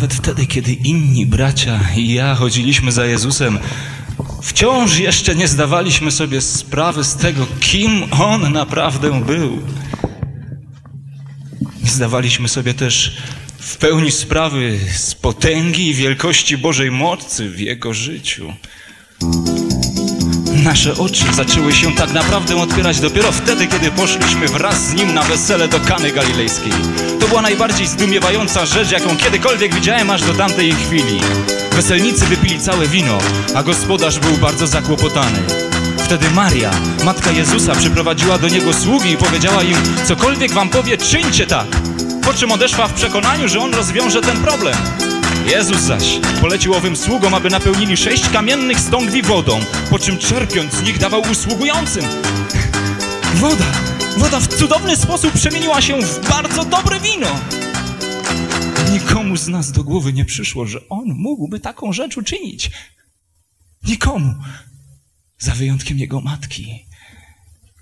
Nawet 0.00 0.14
wtedy, 0.14 0.46
kiedy 0.46 0.72
inni 0.72 1.26
bracia 1.26 1.80
i 1.96 2.12
ja 2.12 2.34
chodziliśmy 2.34 2.92
za 2.92 3.06
Jezusem, 3.06 3.58
wciąż 4.42 4.98
jeszcze 4.98 5.34
nie 5.34 5.48
zdawaliśmy 5.48 6.10
sobie 6.10 6.40
sprawy 6.40 7.04
z 7.04 7.16
tego, 7.16 7.46
kim 7.60 8.02
On 8.12 8.52
naprawdę 8.52 9.24
był. 9.24 9.62
Nie 11.84 11.90
zdawaliśmy 11.90 12.48
sobie 12.48 12.74
też 12.74 13.16
w 13.58 13.76
pełni 13.76 14.10
sprawy 14.10 14.78
z 14.96 15.14
potęgi 15.14 15.88
i 15.88 15.94
wielkości 15.94 16.58
Bożej 16.58 16.90
mocy 16.90 17.50
w 17.50 17.60
Jego 17.60 17.94
życiu. 17.94 18.52
Nasze 20.64 20.94
oczy 20.98 21.24
zaczęły 21.32 21.72
się 21.72 21.94
tak 21.94 22.12
naprawdę 22.12 22.56
otwierać 22.56 23.00
dopiero 23.00 23.32
wtedy, 23.32 23.66
kiedy 23.66 23.90
poszliśmy 23.90 24.48
wraz 24.48 24.86
z 24.86 24.94
nim 24.94 25.14
na 25.14 25.22
wesele 25.22 25.68
do 25.68 25.80
Kany 25.80 26.12
Galilejskiej. 26.12 26.72
To 27.20 27.28
była 27.28 27.42
najbardziej 27.42 27.86
zdumiewająca 27.86 28.66
rzecz, 28.66 28.90
jaką 28.90 29.16
kiedykolwiek 29.16 29.74
widziałem 29.74 30.10
aż 30.10 30.22
do 30.22 30.34
tamtej 30.34 30.72
chwili. 30.72 31.20
Weselnicy 31.72 32.26
wypili 32.26 32.60
całe 32.60 32.88
wino, 32.88 33.18
a 33.54 33.62
gospodarz 33.62 34.18
był 34.18 34.36
bardzo 34.36 34.66
zakłopotany. 34.66 35.38
Wtedy 35.98 36.30
Maria, 36.30 36.70
matka 37.04 37.30
Jezusa, 37.30 37.74
przyprowadziła 37.74 38.38
do 38.38 38.48
niego 38.48 38.72
sługi 38.72 39.10
i 39.10 39.16
powiedziała 39.16 39.62
im, 39.62 39.78
cokolwiek 40.04 40.52
wam 40.52 40.68
powie, 40.68 40.98
czyńcie 40.98 41.46
tak. 41.46 41.66
Po 42.24 42.34
czym 42.34 42.52
odeszła 42.52 42.88
w 42.88 42.94
przekonaniu, 42.94 43.48
że 43.48 43.60
on 43.60 43.74
rozwiąże 43.74 44.20
ten 44.20 44.36
problem. 44.36 44.76
Jezus 45.50 45.80
zaś 45.80 46.20
polecił 46.40 46.74
owym 46.74 46.96
sługom, 46.96 47.34
aby 47.34 47.50
napełnili 47.50 47.96
sześć 47.96 48.28
kamiennych 48.28 48.80
stągwi 48.80 49.22
wodą, 49.22 49.60
po 49.90 49.98
czym 49.98 50.18
czerpiąc 50.18 50.74
z 50.74 50.82
nich 50.82 50.98
dawał 50.98 51.22
usługującym. 51.30 52.04
Woda, 53.34 53.72
woda 54.16 54.40
w 54.40 54.48
cudowny 54.48 54.96
sposób 54.96 55.32
przemieniła 55.32 55.82
się 55.82 56.02
w 56.02 56.28
bardzo 56.28 56.64
dobre 56.64 57.00
wino. 57.00 57.40
Nikomu 58.92 59.36
z 59.36 59.48
nas 59.48 59.72
do 59.72 59.84
głowy 59.84 60.12
nie 60.12 60.24
przyszło, 60.24 60.66
że 60.66 60.88
on 60.88 61.04
mógłby 61.08 61.60
taką 61.60 61.92
rzecz 61.92 62.16
uczynić. 62.16 62.70
Nikomu. 63.84 64.34
Za 65.38 65.54
wyjątkiem 65.54 65.98
jego 65.98 66.20
matki, 66.20 66.86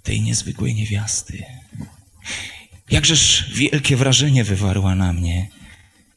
tej 0.03 0.21
niezwykłej 0.21 0.75
niewiasty. 0.75 1.45
Jakżeż 2.91 3.51
wielkie 3.55 3.97
wrażenie 3.97 4.45
wywarła 4.45 4.95
na 4.95 5.13
mnie 5.13 5.49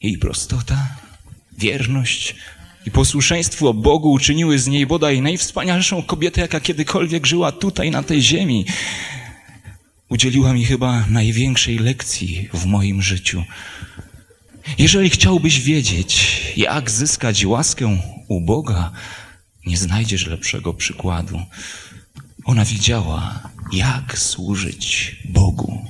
jej 0.02 0.18
prostota, 0.18 1.01
wierność 1.58 2.34
i 2.86 2.90
posłuszeństwo 2.90 3.74
Bogu 3.74 4.12
uczyniły 4.12 4.58
z 4.58 4.66
niej 4.66 4.86
bodaj 4.86 5.22
najwspanialszą 5.22 6.02
kobietę, 6.02 6.40
jaka 6.40 6.60
kiedykolwiek 6.60 7.26
żyła 7.26 7.52
tutaj 7.52 7.90
na 7.90 8.02
tej 8.02 8.22
ziemi. 8.22 8.66
Udzieliła 10.08 10.52
mi 10.52 10.64
chyba 10.64 11.06
największej 11.10 11.78
lekcji 11.78 12.48
w 12.54 12.66
moim 12.66 13.02
życiu. 13.02 13.44
Jeżeli 14.78 15.10
chciałbyś 15.10 15.60
wiedzieć, 15.60 16.42
jak 16.56 16.90
zyskać 16.90 17.44
łaskę 17.44 17.98
u 18.28 18.40
Boga, 18.40 18.92
nie 19.66 19.76
znajdziesz 19.76 20.26
lepszego 20.26 20.74
przykładu. 20.74 21.40
Ona 22.44 22.64
wiedziała, 22.64 23.40
jak 23.72 24.18
służyć 24.18 25.16
Bogu. 25.24 25.86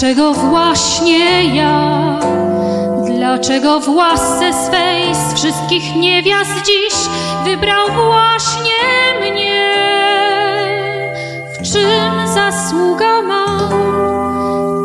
Dlaczego 0.00 0.32
właśnie 0.32 1.54
ja? 1.54 2.18
Dlaczego 3.06 3.80
w 3.80 3.88
łasce 3.88 4.52
swej 4.52 5.14
z 5.14 5.34
wszystkich 5.34 5.96
niewiast 5.96 6.66
dziś 6.66 6.94
wybrał 7.44 7.86
właśnie 8.06 9.30
mnie? 9.30 9.74
W 11.54 11.72
czym 11.72 12.28
zasługa 12.34 13.22
mam? 13.22 13.72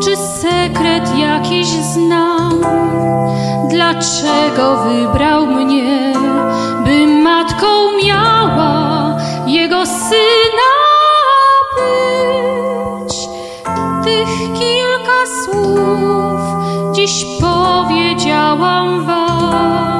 Czy 0.04 0.16
sekret 0.16 1.18
jakiś 1.18 1.66
znam? 1.66 2.60
Dlaczego 3.70 4.76
wybrał 4.76 5.46
mnie, 5.46 6.12
by 6.84 7.06
matką 7.06 7.66
miała 8.04 9.16
jego 9.46 9.86
syna 9.86 10.43
dziś 17.06 17.26
powiedziałam 17.40 19.06
wam. 19.06 19.93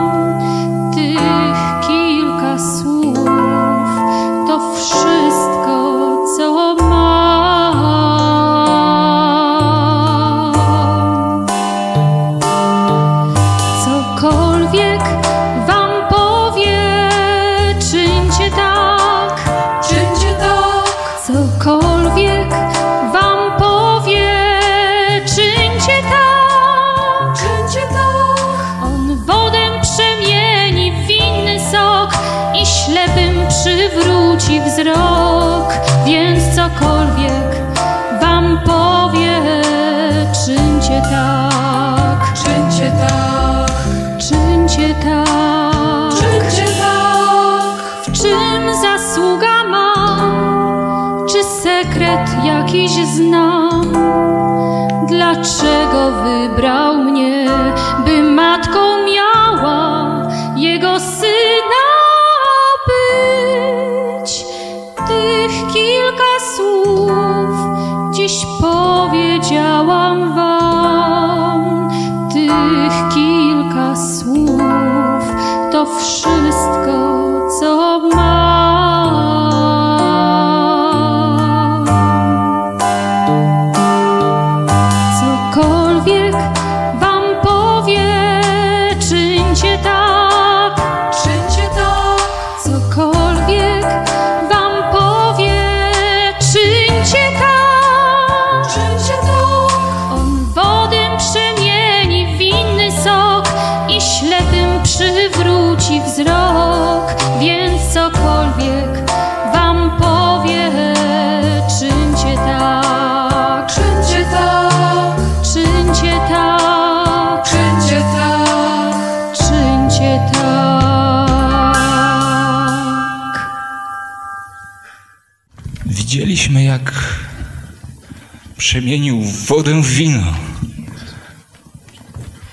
Przemienił 128.74 129.22
wodę 129.22 129.82
w 129.82 129.86
wino. 129.86 130.34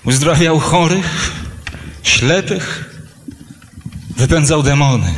Uzdrawiał 0.05 0.59
chorych, 0.59 1.31
ślepych, 2.03 2.95
wypędzał 4.17 4.63
demony. 4.63 5.13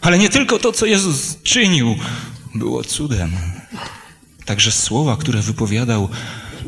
Ale 0.00 0.18
nie 0.18 0.28
tylko 0.28 0.58
to, 0.58 0.72
co 0.72 0.86
Jezus 0.86 1.42
czynił, 1.42 1.96
było 2.54 2.84
cudem. 2.84 3.32
Także 4.44 4.72
słowa, 4.72 5.16
które 5.16 5.42
wypowiadał, 5.42 6.08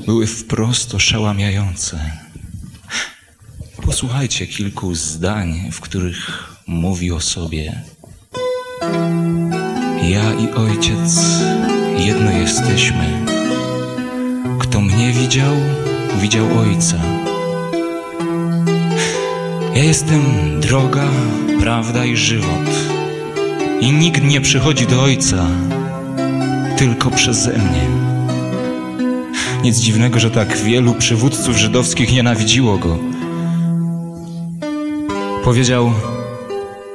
były 0.06 0.26
wprost 0.26 0.94
oszałamiające. 0.94 2.10
Posłuchajcie 3.82 4.46
kilku 4.46 4.94
zdań, 4.94 5.70
w 5.72 5.80
których 5.80 6.54
mówi 6.66 7.12
o 7.12 7.20
sobie. 7.20 7.82
Ja 10.02 10.34
i 10.34 10.50
Ojciec 10.50 11.18
jedno 11.98 12.30
jesteśmy. 12.30 13.26
Kto 14.58 14.80
mnie 14.80 15.12
widział, 15.12 15.54
widział 16.20 16.46
Ojca. 16.58 16.96
Ja 19.74 19.84
jestem 19.84 20.22
droga, 20.60 21.08
prawda 21.60 22.04
i 22.04 22.16
żywot. 22.16 22.70
I 23.80 23.92
nikt 23.92 24.22
nie 24.22 24.40
przychodzi 24.40 24.86
do 24.86 25.02
Ojca 25.02 25.46
tylko 26.78 27.10
przeze 27.10 27.52
mnie. 27.52 27.86
Nic 29.62 29.78
dziwnego, 29.78 30.18
że 30.20 30.30
tak 30.30 30.56
wielu 30.56 30.94
przywódców 30.94 31.56
żydowskich 31.56 32.12
nienawidziło 32.12 32.78
go. 32.78 32.98
Powiedział: 35.44 35.92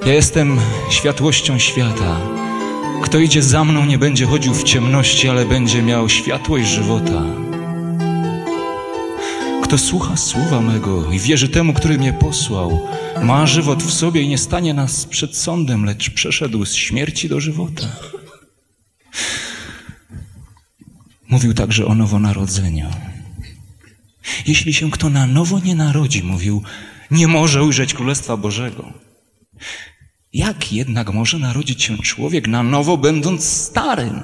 Ja 0.05 0.13
jestem 0.13 0.59
światłością 0.89 1.59
świata. 1.59 2.17
Kto 3.13 3.19
idzie 3.19 3.43
za 3.43 3.63
mną, 3.63 3.85
nie 3.85 3.97
będzie 3.97 4.25
chodził 4.25 4.53
w 4.53 4.63
ciemności, 4.63 5.29
ale 5.29 5.45
będzie 5.45 5.81
miał 5.81 6.09
światłość 6.09 6.69
żywota. 6.69 7.23
Kto 9.63 9.77
słucha 9.77 10.17
słowa 10.17 10.61
mego 10.61 11.11
i 11.11 11.19
wierzy 11.19 11.49
temu, 11.49 11.73
który 11.73 11.97
mnie 11.97 12.13
posłał, 12.13 12.87
ma 13.21 13.47
żywot 13.47 13.83
w 13.83 13.93
sobie 13.93 14.21
i 14.21 14.27
nie 14.27 14.37
stanie 14.37 14.73
nas 14.73 15.05
przed 15.05 15.37
sądem, 15.37 15.85
lecz 15.85 16.09
przeszedł 16.09 16.65
z 16.65 16.75
śmierci 16.75 17.29
do 17.29 17.39
żywota. 17.39 17.87
Mówił 21.29 21.53
także 21.53 21.85
o 21.85 21.95
nowonarodzeniu. 21.95 22.89
Jeśli 24.47 24.73
się 24.73 24.91
kto 24.91 25.09
na 25.09 25.27
nowo 25.27 25.59
nie 25.59 25.75
narodzi, 25.75 26.23
mówił, 26.23 26.63
nie 27.11 27.27
może 27.27 27.63
ujrzeć 27.63 27.93
Królestwa 27.93 28.37
Bożego. 28.37 28.93
Jak 30.33 30.73
jednak 30.73 31.13
może 31.13 31.39
narodzić 31.39 31.83
się 31.83 31.97
człowiek 31.97 32.47
na 32.47 32.63
nowo, 32.63 32.97
będąc 32.97 33.45
starym? 33.45 34.23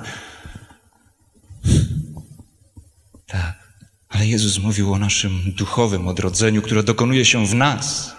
Tak, 3.28 3.74
ale 4.10 4.28
Jezus 4.28 4.60
mówił 4.60 4.94
o 4.94 5.00
naszym 5.00 5.54
duchowym 5.58 6.08
odrodzeniu, 6.08 6.62
które 6.62 6.84
dokonuje 6.84 7.26
się 7.26 7.48
w 7.48 7.56
nas, 7.56 8.16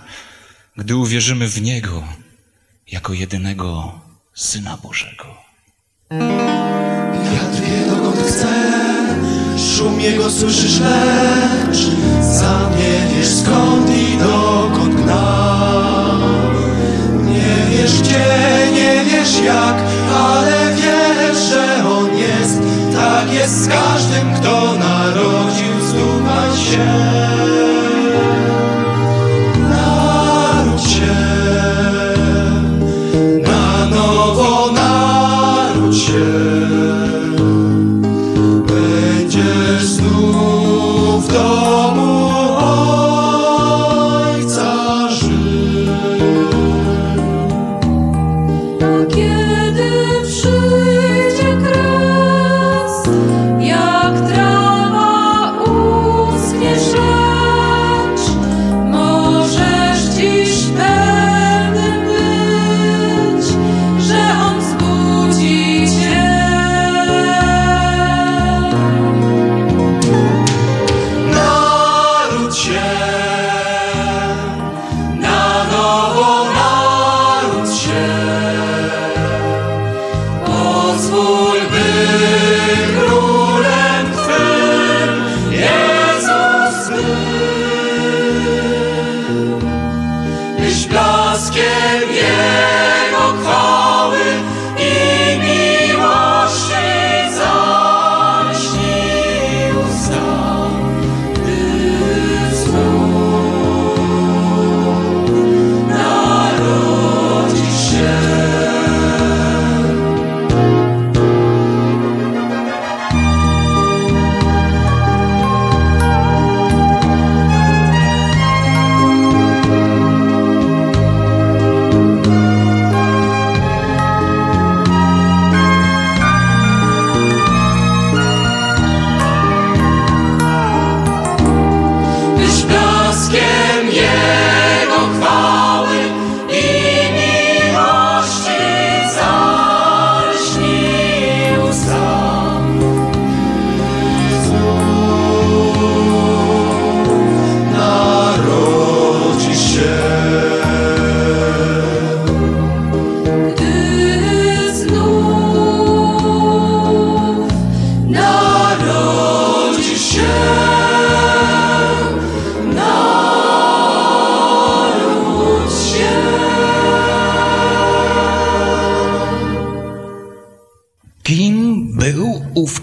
gdy 0.76 0.96
uwierzymy 0.96 1.48
w 1.48 1.62
Niego 1.62 2.02
jako 2.86 3.12
jedynego 3.12 4.00
Syna 4.34 4.76
Bożego. 4.76 5.36
Wiatr 7.32 7.60
wie 7.60 7.90
dokąd 7.90 8.20
chce, 8.28 8.76
szum 9.76 10.00
jego 10.00 10.30
słyszysz, 10.30 10.80
lecz 10.80 11.78
sam 12.38 12.78
nie 12.78 13.16
wiesz 13.16 13.28
skąd 13.28 13.90
i 13.90 14.18
dokąd 14.18 14.94
gna. 14.94 15.49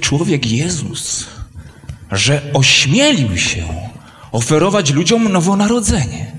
Człowiek 0.08 0.52
Jezus, 0.52 1.26
że 2.12 2.54
ośmielił 2.54 3.38
się 3.38 3.67
oferować 4.32 4.91
ludziom 4.91 5.32
nowonarodzenie? 5.32 6.32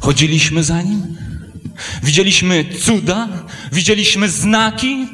Chodziliśmy 0.00 0.64
za 0.64 0.82
nim, 0.82 1.16
widzieliśmy 2.02 2.64
cuda, 2.80 3.28
widzieliśmy 3.72 4.28
znaki, 4.28 5.08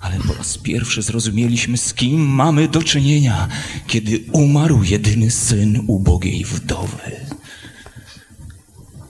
ale 0.00 0.20
po 0.20 0.34
raz 0.34 0.58
pierwszy 0.58 1.02
zrozumieliśmy, 1.02 1.76
z 1.76 1.94
kim 1.94 2.20
mamy 2.20 2.68
do 2.68 2.82
czynienia, 2.82 3.48
kiedy 3.86 4.24
umarł 4.32 4.82
jedyny 4.82 5.30
syn 5.30 5.84
ubogiej 5.86 6.44
wdowy. 6.44 7.10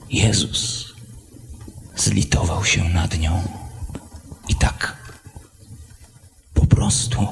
Jezus 0.09 0.93
zlitował 1.95 2.65
się 2.65 2.83
nad 2.89 3.19
nią 3.19 3.43
i 4.49 4.55
tak 4.55 4.94
prostu 6.75 7.27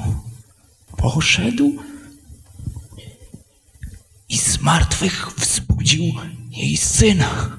poszedł 0.97 1.71
i 4.29 4.37
z 4.37 4.61
martwych 4.61 5.27
wzbudził 5.37 6.03
jej 6.49 6.77
syna. 6.77 7.57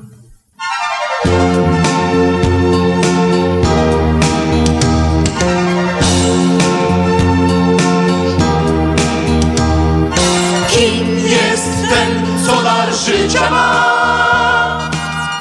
Kim 10.70 11.18
jest 11.18 11.70
ten, 11.90 12.46
co 12.46 12.62
dar 12.62 12.94
życia 12.94 13.50
ma? 13.50 14.90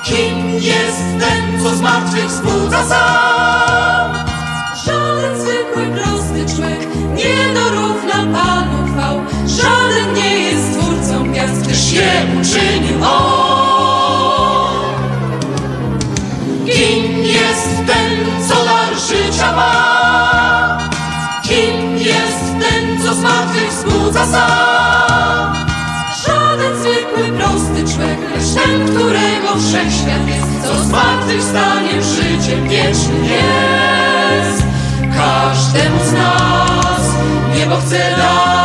Kim 0.03 0.49
jest 0.59 1.03
ten, 1.19 1.63
co 1.63 1.75
z 1.75 1.81
martwych 1.81 2.25
wzbudza 2.25 2.85
sam? 2.85 3.22
Je 11.93 12.11
uczynił 12.41 13.03
On. 13.03 14.83
Kim 16.65 17.23
jest 17.23 17.69
ten, 17.87 18.47
co 18.47 18.55
dar 18.65 18.99
życia 18.99 19.55
ma? 19.55 20.77
Kim 21.43 21.97
jest 21.97 22.43
ten, 22.59 23.01
co 23.03 23.13
z 23.13 23.19
martwych 23.19 23.69
wzbudza 23.69 24.25
sam? 24.25 25.55
Żaden 26.25 26.77
zwykły, 26.77 27.37
prosty 27.37 27.93
człowiek, 27.95 28.19
lecz 28.35 28.63
ten, 28.63 28.85
którego 28.85 29.55
wszechświat 29.59 30.27
jest, 30.27 30.67
co 30.67 30.83
zmartwychwstaniem 30.83 32.01
życiem 32.03 32.69
wiecznym 32.69 33.25
jest. 33.25 34.63
Każdemu 35.17 35.99
z 36.05 36.11
nas 36.13 37.01
niebo 37.55 37.75
chce 37.77 38.15
dać. 38.17 38.62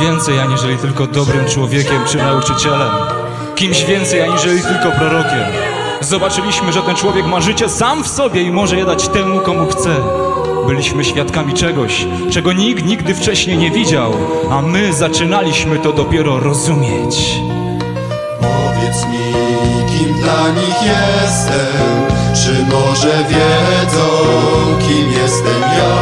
Więcej 0.00 0.40
aniżeli 0.40 0.76
tylko 0.76 1.06
dobrym 1.06 1.44
człowiekiem 1.48 2.04
czy 2.08 2.16
nauczycielem. 2.16 2.90
Kimś 3.54 3.84
więcej 3.84 4.20
aniżeli 4.22 4.62
tylko 4.62 4.90
prorokiem. 4.98 5.44
Zobaczyliśmy, 6.00 6.72
że 6.72 6.82
ten 6.82 6.96
człowiek 6.96 7.26
ma 7.26 7.40
życie 7.40 7.68
sam 7.68 8.04
w 8.04 8.08
sobie 8.08 8.42
i 8.42 8.50
może 8.50 8.76
je 8.76 8.84
dać 8.84 9.08
temu, 9.08 9.40
komu 9.40 9.66
chce. 9.66 9.96
Byliśmy 10.66 11.04
świadkami 11.04 11.54
czegoś, 11.54 12.06
czego 12.30 12.52
nikt 12.52 12.84
nigdy 12.84 13.14
wcześniej 13.14 13.58
nie 13.58 13.70
widział, 13.70 14.12
a 14.50 14.62
my 14.62 14.92
zaczynaliśmy 14.92 15.78
to 15.78 15.92
dopiero 15.92 16.40
rozumieć. 16.40 17.40
Powiedz 18.40 19.04
mi, 19.06 19.34
kim 19.88 20.14
dla 20.14 20.48
nich 20.48 20.82
jestem, 20.82 22.06
czy 22.34 22.64
może 22.72 23.24
wiedzą, 23.28 24.08
kim 24.78 25.12
jestem 25.22 25.62
ja? 25.62 25.96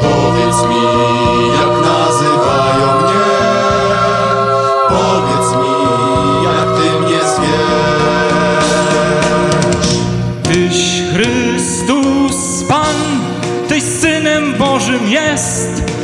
Powiedz 0.00 0.62
mi, 0.70 1.09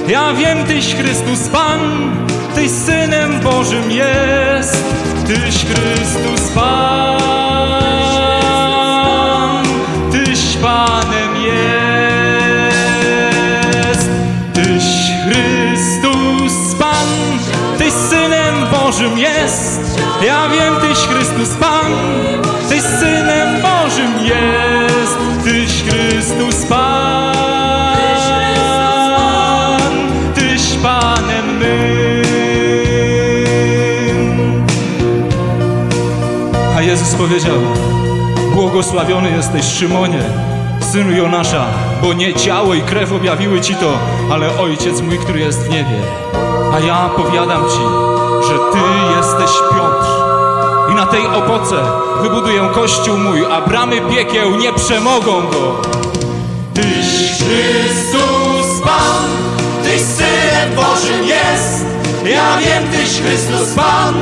Ja 0.09 0.35
wiem, 0.35 0.65
Tyś 0.67 0.95
Chrystus 0.95 1.49
Pan, 1.49 1.81
Tyś 2.55 2.71
Synem 2.71 3.41
Bożym 3.41 3.91
jest. 3.91 4.85
Tyś 5.27 5.65
Chrystus 5.65 6.51
Pan, 6.55 7.06
powiedział, 37.19 37.57
błogosławiony 38.55 39.31
jesteś 39.31 39.65
Szymonie, 39.65 40.23
synu 40.93 41.13
Jonasza, 41.13 41.67
bo 42.03 42.13
nie 42.13 42.35
ciało 42.35 42.75
i 42.75 42.81
krew 42.81 43.13
objawiły 43.13 43.61
ci 43.61 43.75
to, 43.75 43.99
ale 44.33 44.59
Ojciec 44.59 45.01
mój, 45.01 45.19
który 45.19 45.41
jest 45.41 45.63
w 45.63 45.71
niebie. 45.71 46.01
A 46.75 46.81
ja 46.81 47.11
powiadam 47.17 47.63
ci, 47.65 47.83
że 48.49 48.59
ty 48.73 48.79
jesteś 49.17 49.57
Piotr. 49.71 50.07
I 50.93 50.95
na 50.95 51.07
tej 51.07 51.27
opoce 51.27 51.77
wybuduję 52.23 52.69
kościół 52.75 53.19
mój, 53.19 53.45
a 53.53 53.61
bramy 53.61 54.01
piekieł 54.01 54.57
nie 54.57 54.73
przemogą 54.73 55.33
go. 55.33 55.83
Tyś 56.75 57.39
Chrystus 57.39 58.81
Pan, 58.85 59.29
Tyś 59.85 60.03
Synem 60.03 60.77
Bożym 60.77 61.27
jest. 61.27 61.87
Ja 62.25 62.57
wiem, 62.57 62.93
Tyś 62.93 63.21
Chrystus 63.21 63.75
Pan, 63.75 64.15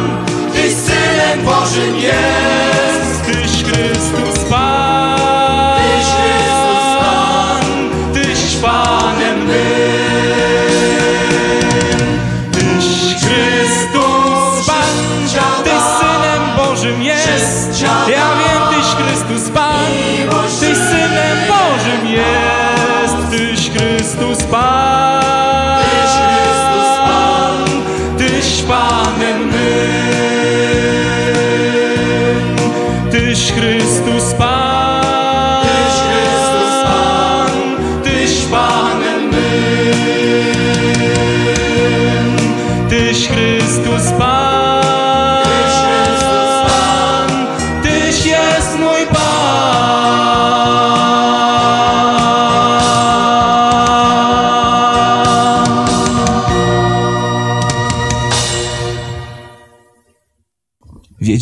Tyś 0.53 0.75
Synem 0.75 0.94
Bożym 1.43 1.97
jest. 1.97 3.25
Tyś 3.27 3.65
Chrystus 3.65 4.45
Pan, 4.51 4.74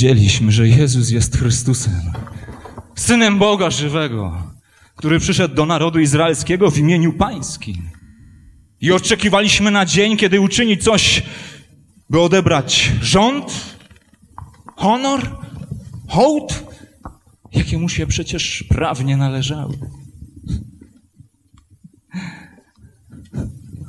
wiedzieliśmy, 0.03 0.53
że 0.53 0.69
Jezus 0.69 1.11
jest 1.11 1.37
Chrystusem, 1.37 2.13
Synem 2.95 3.39
Boga 3.39 3.71
żywego, 3.71 4.53
który 4.97 5.19
przyszedł 5.19 5.55
do 5.55 5.67
narodu 5.67 6.01
izraelskiego 6.01 6.71
w 6.71 6.79
imieniu 6.79 7.13
Pańskim. 7.13 7.91
I 8.81 8.93
oczekiwaliśmy 8.93 9.71
na 9.71 9.87
dzień, 9.87 10.17
kiedy 10.17 10.41
uczyni 10.41 10.79
coś, 10.79 11.23
by 12.11 12.21
odebrać 12.21 12.93
rząd, 13.03 13.77
honor, 14.77 15.37
hołd, 16.09 16.65
jakiemu 17.53 17.89
się 17.89 18.07
przecież 18.07 18.65
prawnie 18.69 19.17
należały. 19.17 19.79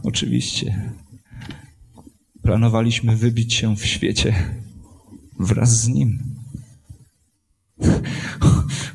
Oczywiście. 0.04 0.92
Planowaliśmy 2.42 3.16
wybić 3.16 3.54
się 3.54 3.76
w 3.76 3.86
świecie 3.86 4.34
wraz 5.40 5.82
z 5.82 5.88
Nim. 5.88 6.24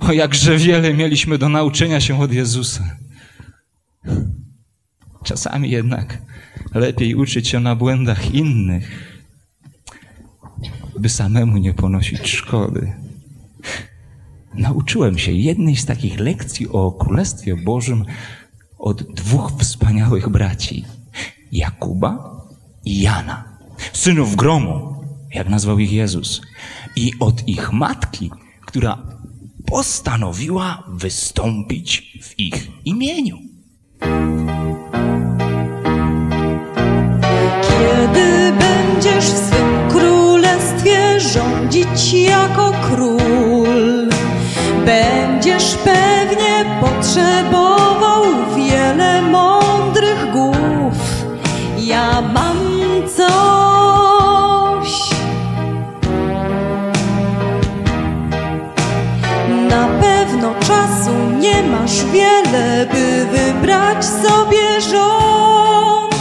O 0.00 0.12
jakże 0.12 0.56
wiele 0.56 0.94
mieliśmy 0.94 1.38
do 1.38 1.48
nauczenia 1.48 2.00
się 2.00 2.20
od 2.20 2.32
Jezusa. 2.32 2.96
Czasami 5.24 5.70
jednak 5.70 6.22
lepiej 6.74 7.14
uczyć 7.14 7.48
się 7.48 7.60
na 7.60 7.76
błędach 7.76 8.34
innych, 8.34 9.14
by 10.98 11.08
samemu 11.08 11.56
nie 11.56 11.74
ponosić 11.74 12.28
szkody. 12.28 12.92
Nauczyłem 14.54 15.18
się 15.18 15.32
jednej 15.32 15.76
z 15.76 15.86
takich 15.86 16.20
lekcji 16.20 16.68
o 16.68 16.92
Królestwie 16.92 17.56
Bożym 17.56 18.04
od 18.78 19.02
dwóch 19.02 19.52
wspaniałych 19.58 20.28
braci, 20.28 20.84
Jakuba 21.52 22.40
i 22.84 23.00
Jana, 23.00 23.44
synów 23.92 24.36
gromu, 24.36 24.97
jak 25.38 25.48
nazwał 25.48 25.78
ich 25.78 25.92
Jezus, 25.92 26.40
i 26.96 27.12
od 27.20 27.48
ich 27.48 27.72
matki, 27.72 28.30
która 28.66 28.98
postanowiła 29.66 30.82
wystąpić 30.88 32.18
w 32.22 32.38
ich 32.38 32.68
imieniu. 32.84 33.38
Kiedy 37.68 38.52
będziesz 38.58 39.24
w 39.24 39.46
swym 39.46 39.88
królestwie 39.88 41.20
rządzić 41.20 42.12
jako 42.12 42.72
król, 42.88 44.08
będziesz 44.86 45.74
pewnie 45.84 46.80
potrzebował 46.80 47.77
wiele, 62.52 62.86
by 62.86 63.26
wybrać 63.26 64.04
sobie 64.04 64.80
rząd. 64.80 66.14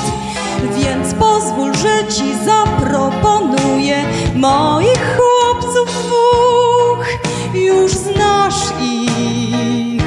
Więc 0.75 1.13
pozwól, 1.13 1.73
że 1.73 2.13
ci 2.13 2.35
zaproponuję 2.45 4.03
moich 4.35 5.17
chłopców 5.17 6.05
dwóch. 6.05 7.07
Już 7.53 7.91
znasz 7.91 8.63
ich. 8.81 10.03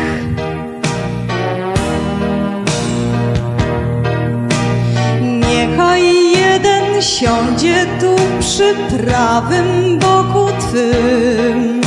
Niechaj 5.23 6.31
jeden 6.33 7.03
siądzie 7.03 7.87
tu 8.01 8.17
przy 8.41 8.75
prawym 8.75 9.99
boku 9.99 10.49
twym, 10.61 11.81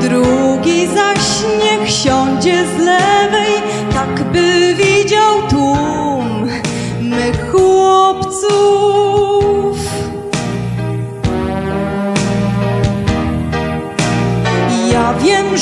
drugi 0.00 0.86
zaś 0.86 1.18
niech 1.62 1.90
siądzie 1.90 2.64
z 2.66 2.78
lewej, 2.78 3.17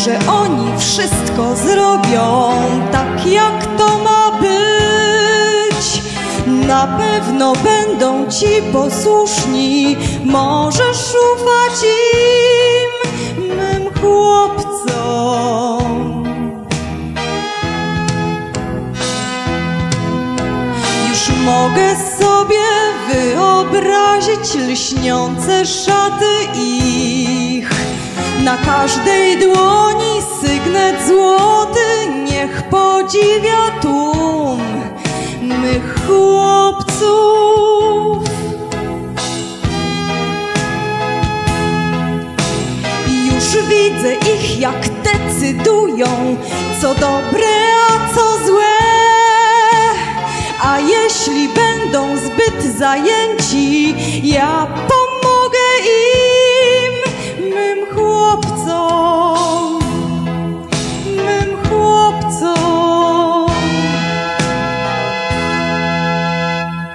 że 0.04 0.18
oni 0.32 0.78
wszystko 0.78 1.56
zrobią 1.56 2.52
tak, 2.92 3.26
jak 3.26 3.66
to 3.78 3.98
ma 3.98 4.30
być. 4.40 6.02
Na 6.46 6.86
pewno 6.86 7.52
będą 7.52 8.30
ci 8.30 8.46
posłuszni, 8.72 9.96
możesz 10.24 11.14
ufać 11.34 11.82
im, 11.82 13.56
mym 13.56 13.92
chłopcom. 14.00 15.86
Już 21.08 21.28
mogę 21.44 21.96
sobie 22.18 22.66
wyobrazić 23.08 24.54
lśniące 24.54 25.66
szaty 25.66 26.34
ich. 26.54 27.75
Na 28.46 28.56
każdej 28.56 29.38
dłoni 29.38 30.22
sygnet 30.40 31.06
złoty, 31.08 32.06
niech 32.24 32.62
podziwia 32.62 33.80
tłum 33.82 34.60
mych 35.42 36.06
chłopców. 36.06 36.96
Już 43.08 43.64
widzę 43.68 44.14
ich, 44.14 44.58
jak 44.58 44.88
decydują, 44.88 46.36
co 46.80 46.94
dobre, 46.94 47.48
a 47.88 48.14
co 48.14 48.46
złe. 48.46 48.76
A 50.62 50.78
jeśli 50.78 51.48
będą 51.48 52.16
zbyt 52.16 52.78
zajęci, 52.78 53.94
ja 54.22 54.66
pomogę 54.66 55.05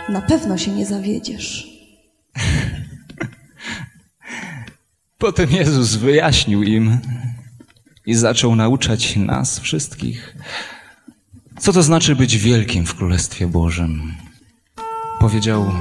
Na 0.09 0.21
pewno 0.21 0.57
się 0.57 0.71
nie 0.71 0.85
zawiedziesz. 0.85 1.67
Potem 5.17 5.51
Jezus 5.51 5.95
wyjaśnił 5.95 6.63
im 6.63 6.97
i 8.05 8.15
zaczął 8.15 8.55
nauczać 8.55 9.15
nas 9.15 9.59
wszystkich, 9.59 10.35
co 11.59 11.73
to 11.73 11.83
znaczy 11.83 12.15
być 12.15 12.37
wielkim 12.37 12.85
w 12.85 12.95
Królestwie 12.95 13.47
Bożym. 13.47 14.13
Powiedział: 15.19 15.71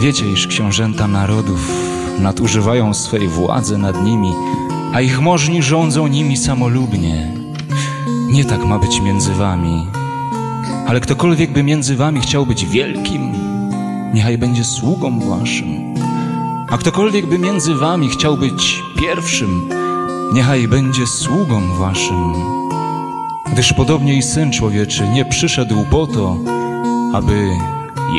Wiecie, 0.00 0.32
iż 0.32 0.46
książęta 0.46 1.08
narodów 1.08 1.70
nadużywają 2.18 2.94
swej 2.94 3.28
władzy 3.28 3.78
nad 3.78 4.04
nimi, 4.04 4.32
a 4.96 5.00
ich 5.00 5.20
możni 5.20 5.62
rządzą 5.62 6.06
nimi 6.06 6.36
samolubnie. 6.36 7.32
Nie 8.28 8.44
tak 8.44 8.64
ma 8.64 8.78
być 8.78 9.00
między 9.00 9.34
wami, 9.34 9.86
ale 10.86 11.00
ktokolwiek 11.00 11.52
by 11.52 11.62
między 11.62 11.96
wami 11.96 12.20
chciał 12.20 12.46
być 12.46 12.66
wielkim, 12.66 13.32
niechaj 14.14 14.38
będzie 14.38 14.64
sługą 14.64 15.20
waszym. 15.20 15.94
A 16.70 16.78
ktokolwiek 16.78 17.26
by 17.26 17.38
między 17.38 17.74
wami 17.74 18.08
chciał 18.08 18.36
być 18.36 18.82
pierwszym, 18.98 19.68
niechaj 20.32 20.68
będzie 20.68 21.06
sługą 21.06 21.76
waszym. 21.78 22.32
Gdyż 23.52 23.72
podobnie 23.72 24.14
i 24.14 24.22
Syn 24.22 24.52
Człowieczy 24.52 25.08
nie 25.08 25.24
przyszedł 25.24 25.84
po 25.90 26.06
to, 26.06 26.36
aby 27.12 27.50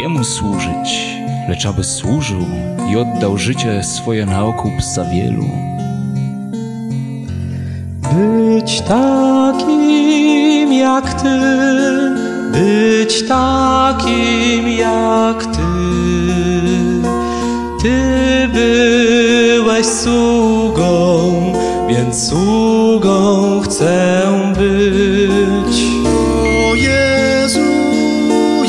Jemu 0.02 0.24
służyć, 0.24 1.08
lecz 1.50 1.66
aby 1.66 1.84
służył 1.84 2.46
i 2.92 2.98
oddał 2.98 3.38
życie 3.38 3.84
swoje 3.84 4.26
na 4.26 4.46
okup 4.46 4.82
za 4.96 5.06
wielu. 5.06 5.77
Być 8.18 8.82
takim 8.82 10.74
jak 10.74 11.14
Ty, 11.14 11.40
być 12.52 13.28
takim 13.28 14.70
jak 14.70 15.46
Ty. 15.46 15.62
Ty 17.82 17.98
byłeś 18.54 19.86
sługą, 19.86 21.32
więc 21.88 22.28
sługą 22.28 23.60
chcę 23.60 24.24
być. 24.58 25.78
O 26.70 26.76
Jezu, 26.76 27.60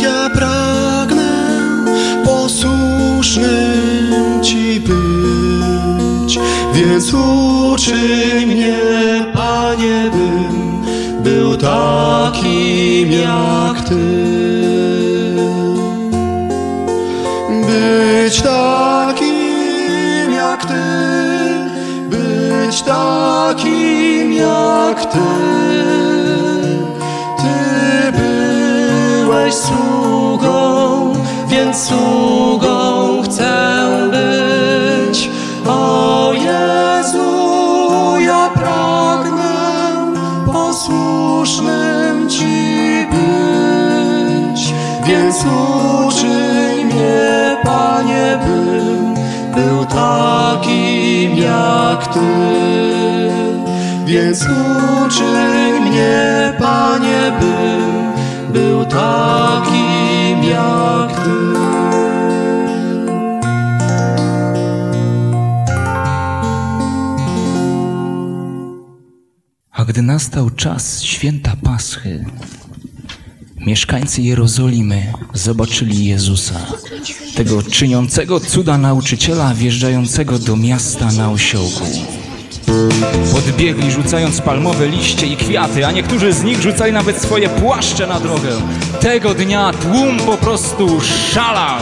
ja 0.03 0.31
pragnę 0.35 1.49
posłusznym 2.25 3.79
Ci 4.43 4.81
być, 4.81 6.39
więc 6.75 7.15
uczyń 7.15 8.47
mnie, 8.47 8.79
Panie, 9.79 10.11
bym 10.11 10.83
był 11.23 11.57
takim 11.57 13.13
jak 13.13 13.89
Ty. 13.89 13.95
Być 17.67 18.43
takim 18.43 20.33
jak 20.33 20.65
Ty, 20.65 20.75
takim 22.83 24.33
jak 24.33 25.13
Ty. 25.13 25.19
Ty 27.39 28.13
byłeś 28.13 29.55
sługą, 29.55 31.13
więc 31.49 31.77
sługą 31.77 32.38
Ty. 52.19 53.31
Więc 54.07 54.47
uczyń 55.07 55.81
mnie, 55.81 56.53
Panie, 56.59 57.33
bym 57.41 58.13
był 58.53 58.85
takim 58.85 60.45
jak 60.45 61.13
Ty. 61.25 61.39
A 69.73 69.85
gdy 69.85 70.03
nastał 70.03 70.51
czas 70.51 71.03
święta 71.03 71.53
Paschy, 71.65 72.25
mieszkańcy 73.69 74.23
Jerozolimy 74.23 75.13
zobaczyli 75.35 76.07
Jezusa, 76.07 76.55
tego 77.37 77.63
czyniącego 77.63 78.41
cuda 78.41 78.79
nauczyciela 78.79 79.55
wjeżdżającego 79.55 80.39
do 80.39 80.57
miasta 80.57 81.13
na 81.13 81.31
osiołku. 81.31 81.87
Podbiegli 83.33 83.91
rzucając 83.91 84.41
palmowe 84.41 84.89
liście 84.89 85.27
i 85.27 85.37
kwiaty, 85.37 85.87
a 85.87 85.93
niektórzy 85.93 86.33
z 86.33 86.43
nich 86.43 86.63
rzucali 86.63 86.93
nawet 86.93 87.23
swoje 87.23 87.49
płaszcze 87.49 88.07
na 88.07 88.21
drogę. 88.21 88.51
Tego 89.01 89.35
dnia 89.35 89.73
tłum 89.73 90.17
po 90.27 90.37
prostu 90.37 91.01
szalał. 91.33 91.81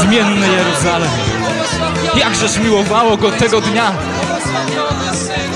Zmienny 0.00 0.48
Jeruzalem. 0.48 1.10
Jakżeż 2.16 2.58
miłowało 2.58 3.16
go 3.16 3.30
tego 3.30 3.60
dnia. 3.60 3.92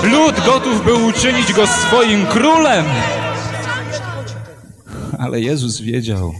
Lud 0.03 0.45
gotów 0.45 0.85
był 0.85 1.05
uczynić 1.05 1.53
go 1.53 1.67
swoim 1.67 2.25
królem. 2.25 2.85
Ale 5.19 5.41
Jezus 5.41 5.81
wiedział, 5.81 6.33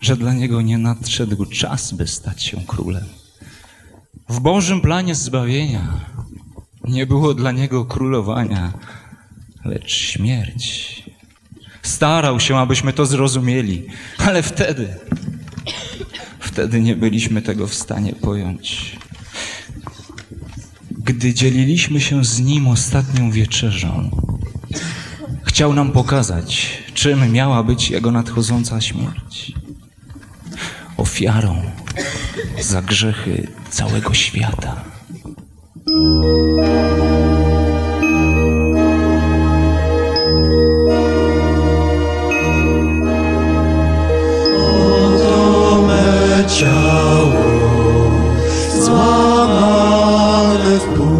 że 0.00 0.16
dla 0.16 0.32
niego 0.32 0.62
nie 0.62 0.78
nadszedł 0.78 1.46
czas, 1.46 1.92
by 1.92 2.06
stać 2.06 2.42
się 2.42 2.56
królem. 2.66 3.04
W 4.28 4.40
Bożym 4.40 4.80
planie 4.80 5.14
zbawienia 5.14 6.00
nie 6.84 7.06
było 7.06 7.34
dla 7.34 7.52
niego 7.52 7.84
królowania, 7.84 8.72
lecz 9.64 9.92
śmierć. 9.92 11.03
Starał 11.84 12.40
się, 12.40 12.58
abyśmy 12.58 12.92
to 12.92 13.06
zrozumieli, 13.06 13.86
ale 14.18 14.42
wtedy, 14.42 14.94
wtedy 16.40 16.80
nie 16.80 16.96
byliśmy 16.96 17.42
tego 17.42 17.66
w 17.66 17.74
stanie 17.74 18.12
pojąć. 18.12 18.96
Gdy 20.90 21.34
dzieliliśmy 21.34 22.00
się 22.00 22.24
z 22.24 22.40
nim 22.40 22.68
ostatnią 22.68 23.30
wieczerzą, 23.30 24.10
chciał 25.44 25.72
nam 25.74 25.92
pokazać, 25.92 26.78
czym 26.94 27.32
miała 27.32 27.62
być 27.62 27.90
jego 27.90 28.10
nadchodząca 28.10 28.80
śmierć. 28.80 29.52
Ofiarą 30.96 31.62
za 32.60 32.82
grzechy 32.82 33.48
całego 33.70 34.14
świata. 34.14 34.84
Ciało 46.54 47.32
złamane 48.80 50.78
w 50.78 50.84
pół. 50.96 51.13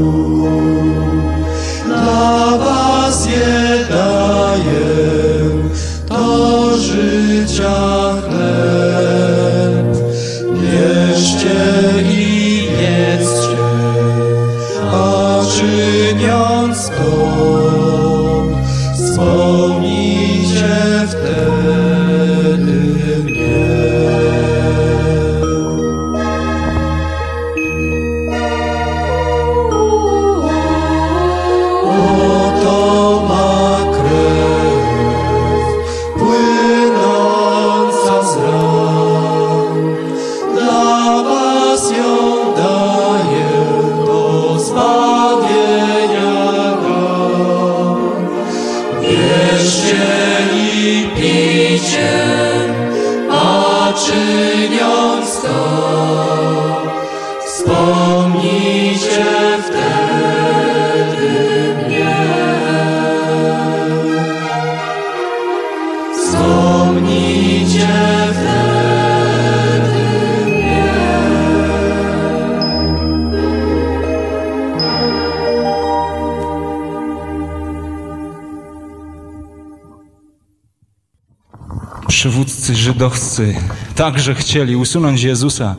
Przywódcy 82.09 82.75
żydowscy 82.77 83.55
także 83.95 84.35
chcieli 84.35 84.77
usunąć 84.77 85.23
Jezusa. 85.23 85.77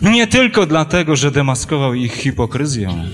Nie 0.00 0.26
tylko 0.26 0.66
dlatego, 0.66 1.16
że 1.16 1.30
demaskował 1.30 1.94
ich 1.94 2.14
hipokryzją, 2.14 3.04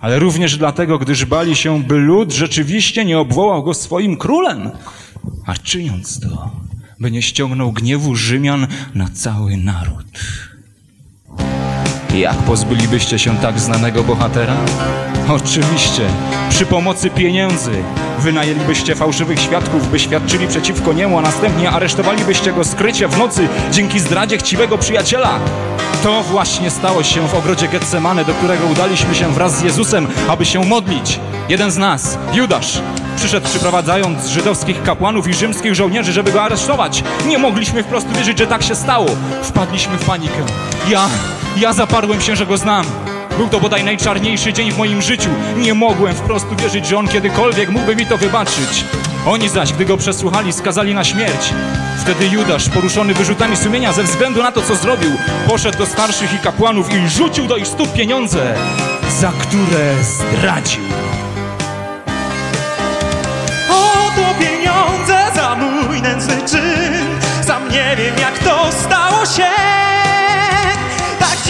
ale 0.00 0.18
również 0.18 0.56
dlatego, 0.56 0.98
gdyż 0.98 1.24
bali 1.24 1.56
się, 1.56 1.82
by 1.82 1.98
lud 1.98 2.32
rzeczywiście 2.32 3.04
nie 3.04 3.18
obwołał 3.18 3.62
go 3.62 3.74
swoim 3.74 4.16
królem, 4.16 4.70
a 5.46 5.54
czyniąc 5.54 6.20
to, 6.20 6.50
by 7.00 7.10
nie 7.10 7.22
ściągnął 7.22 7.72
gniewu 7.72 8.16
Rzymian 8.16 8.66
na 8.94 9.08
cały 9.08 9.56
naród. 9.56 10.06
Jak 12.14 12.36
pozbylibyście 12.36 13.18
się 13.18 13.36
tak 13.36 13.60
znanego 13.60 14.02
bohatera? 14.04 14.56
Oczywiście, 15.28 16.02
przy 16.50 16.66
pomocy 16.66 17.10
pieniędzy 17.10 17.70
wynajęlibyście 18.18 18.94
fałszywych 18.94 19.40
świadków, 19.40 19.90
by 19.90 19.98
świadczyli 19.98 20.48
przeciwko 20.48 20.92
niemu, 20.92 21.18
a 21.18 21.22
następnie 21.22 21.70
aresztowalibyście 21.70 22.52
go 22.52 22.64
skrycie 22.64 23.08
w 23.08 23.18
nocy 23.18 23.48
dzięki 23.72 24.00
zdradzie 24.00 24.38
chciwego 24.38 24.78
przyjaciela. 24.78 25.38
To 26.02 26.22
właśnie 26.22 26.70
stało 26.70 27.02
się 27.02 27.28
w 27.28 27.34
ogrodzie 27.34 27.68
Getsemane, 27.68 28.24
do 28.24 28.34
którego 28.34 28.66
udaliśmy 28.66 29.14
się 29.14 29.32
wraz 29.32 29.58
z 29.58 29.62
Jezusem, 29.62 30.06
aby 30.28 30.44
się 30.44 30.64
modlić. 30.64 31.20
Jeden 31.48 31.70
z 31.70 31.76
nas, 31.76 32.18
Judasz, 32.32 32.82
przyszedł 33.16 33.46
przyprowadzając 33.48 34.26
żydowskich 34.26 34.82
kapłanów 34.82 35.28
i 35.28 35.34
rzymskich 35.34 35.74
żołnierzy, 35.74 36.12
żeby 36.12 36.32
go 36.32 36.42
aresztować. 36.42 37.04
Nie 37.26 37.38
mogliśmy 37.38 37.82
wprost 37.82 38.08
wierzyć, 38.16 38.38
że 38.38 38.46
tak 38.46 38.62
się 38.62 38.74
stało. 38.74 39.06
Wpadliśmy 39.42 39.96
w 39.96 40.04
panikę. 40.04 40.44
Ja, 40.88 41.08
ja 41.56 41.72
zaparłem 41.72 42.20
się, 42.20 42.36
że 42.36 42.46
go 42.46 42.56
znam. 42.56 42.86
Był 43.36 43.48
to 43.48 43.60
bodaj 43.60 43.84
najczarniejszy 43.84 44.52
dzień 44.52 44.72
w 44.72 44.78
moim 44.78 45.02
życiu. 45.02 45.30
Nie 45.56 45.74
mogłem 45.74 46.14
wprost 46.14 46.46
uwierzyć, 46.52 46.86
że 46.86 46.98
on 46.98 47.08
kiedykolwiek 47.08 47.70
mógłby 47.70 47.96
mi 47.96 48.06
to 48.06 48.18
wybaczyć. 48.18 48.84
Oni 49.26 49.48
zaś, 49.48 49.72
gdy 49.72 49.84
go 49.84 49.96
przesłuchali, 49.96 50.52
skazali 50.52 50.94
na 50.94 51.04
śmierć. 51.04 51.54
Wtedy 52.00 52.26
Judasz, 52.26 52.68
poruszony 52.68 53.14
wyrzutami 53.14 53.56
sumienia 53.56 53.92
ze 53.92 54.02
względu 54.02 54.42
na 54.42 54.52
to, 54.52 54.62
co 54.62 54.76
zrobił, 54.76 55.10
poszedł 55.48 55.78
do 55.78 55.86
starszych 55.86 56.34
i 56.34 56.38
kapłanów 56.38 56.94
i 56.94 57.08
rzucił 57.08 57.46
do 57.46 57.56
ich 57.56 57.66
stóp 57.66 57.92
pieniądze, 57.92 58.54
za 59.20 59.32
które 59.32 59.94
zdradził. 60.02 60.82
Oto 63.70 64.34
pieniądze 64.40 65.18
za 65.34 65.54
mój 65.54 66.02
nędzny 66.02 66.36
czyn 66.50 66.92
Sam 67.46 67.68
nie 67.68 67.96
wiem 67.96 68.18
jak 68.18 68.38
to 68.38 68.72
stało 68.72 69.26
się 69.26 69.91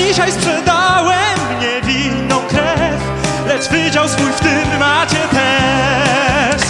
dzisiaj 0.08 0.32
sprzedałem 0.32 1.38
niewinną 1.60 2.40
krew 2.48 3.00
Lecz 3.46 3.68
wydział 3.68 4.08
swój 4.08 4.32
w 4.32 4.40
tym 4.40 4.78
macie 4.78 5.28
też. 5.30 6.62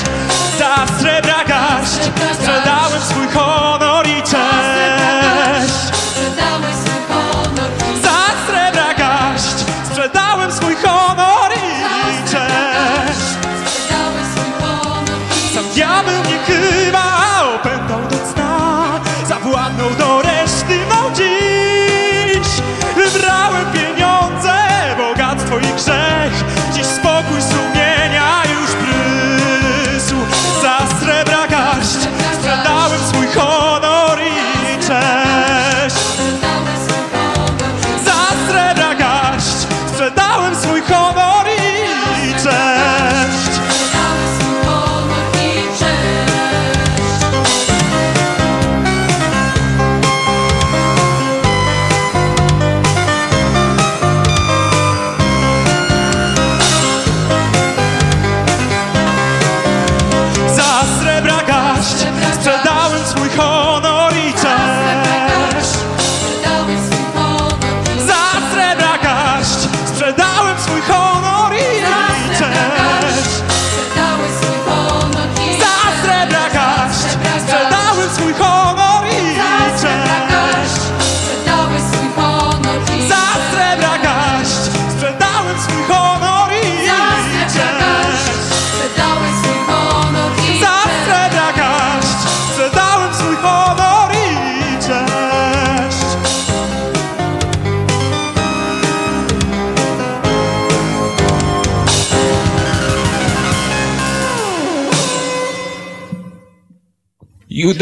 Za 0.58 0.86
srebra 0.98 1.44
garść 1.44 2.10
sprzedałem 2.34 3.02
swój 3.02 3.28
honor 3.28 3.91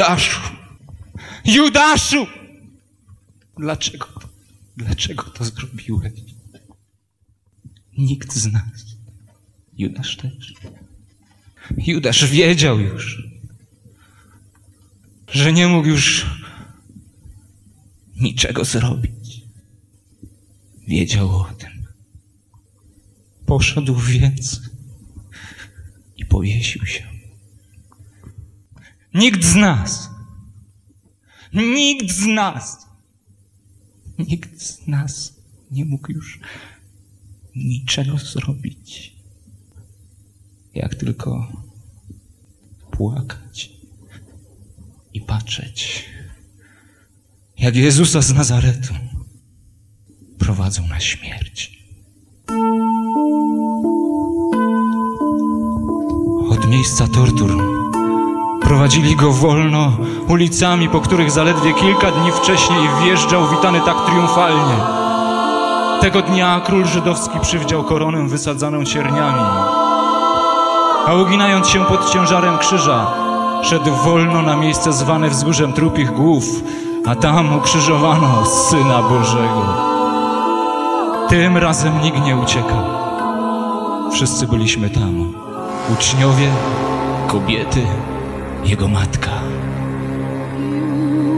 Judaszu! 0.01 0.41
Judaszu! 1.45 2.27
Dlaczego, 3.59 4.09
dlaczego 4.77 5.23
to 5.23 5.45
zrobiłeś? 5.45 6.13
Nikt 7.99 8.33
z 8.33 8.53
nas. 8.53 8.97
Judasz 9.77 10.17
też. 10.17 10.55
Judasz 11.77 12.27
wiedział 12.27 12.81
już, 12.81 13.23
że 15.29 15.53
nie 15.53 15.69
mógł 15.69 15.89
już 15.89 16.27
niczego 18.17 18.65
zrobić. 18.65 19.43
Wiedział 20.89 21.37
o 21.37 21.45
tym. 21.59 21.87
Poszedł 23.47 23.95
więc 23.95 24.61
i 26.17 26.25
powiesił 26.27 26.87
się. 26.87 27.20
Nikt 29.15 29.45
z 29.45 29.55
nas, 29.55 30.11
nikt 31.53 32.11
z 32.11 32.27
nas, 32.27 32.87
nikt 34.19 34.63
z 34.63 34.87
nas 34.87 35.35
nie 35.71 35.85
mógł 35.85 36.13
już 36.13 36.41
niczego 37.57 38.19
zrobić. 38.19 39.17
Jak 40.75 40.95
tylko 40.95 41.53
płakać 42.91 43.71
i 45.15 45.21
patrzeć, 45.21 46.05
jak 47.59 47.77
Jezusa 47.77 48.23
z 48.23 48.35
Nazaretu 48.35 48.95
prowadzą 50.39 50.87
na 50.87 51.01
śmierć. 51.01 51.81
Od 56.51 56.69
miejsca 56.69 57.09
tortur 57.09 57.80
Prowadzili 58.71 59.17
go 59.17 59.33
wolno 59.33 59.93
ulicami, 60.29 60.89
po 60.89 61.01
których 61.01 61.31
zaledwie 61.31 61.75
kilka 61.75 62.11
dni 62.11 62.33
wcześniej 62.33 62.89
wjeżdżał 63.05 63.49
witany 63.49 63.81
tak 63.81 63.97
triumfalnie. 64.07 64.75
Tego 66.01 66.23
dnia 66.23 66.61
król 66.67 66.87
żydowski 66.87 67.41
przywdział 67.41 67.85
koronę 67.85 68.29
wysadzaną 68.29 68.85
cierniami, 68.85 69.43
a 71.07 71.15
uginając 71.15 71.69
się 71.69 71.85
pod 71.85 72.13
ciężarem 72.13 72.59
krzyża, 72.59 73.07
szedł 73.63 73.91
wolno 74.05 74.43
na 74.43 74.57
miejsce 74.57 74.93
zwane 74.93 75.31
wzgórzem 75.31 75.73
trupich 75.73 76.13
głów, 76.13 76.45
a 77.07 77.15
tam 77.15 77.57
ukrzyżowano 77.57 78.47
Syna 78.47 79.03
Bożego. 79.03 79.65
Tym 81.29 81.57
razem 81.57 82.01
nikt 82.03 82.23
nie 82.25 82.37
uciekał. 82.37 82.85
Wszyscy 84.13 84.47
byliśmy 84.47 84.91
tam. 84.91 85.33
Uczniowie, 85.93 86.51
kobiety, 87.27 87.87
jego 88.65 88.89
matka. 88.89 89.31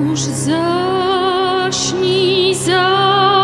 Już 0.08 0.20
zaśnij, 0.20 1.74
zamknij 2.54 3.41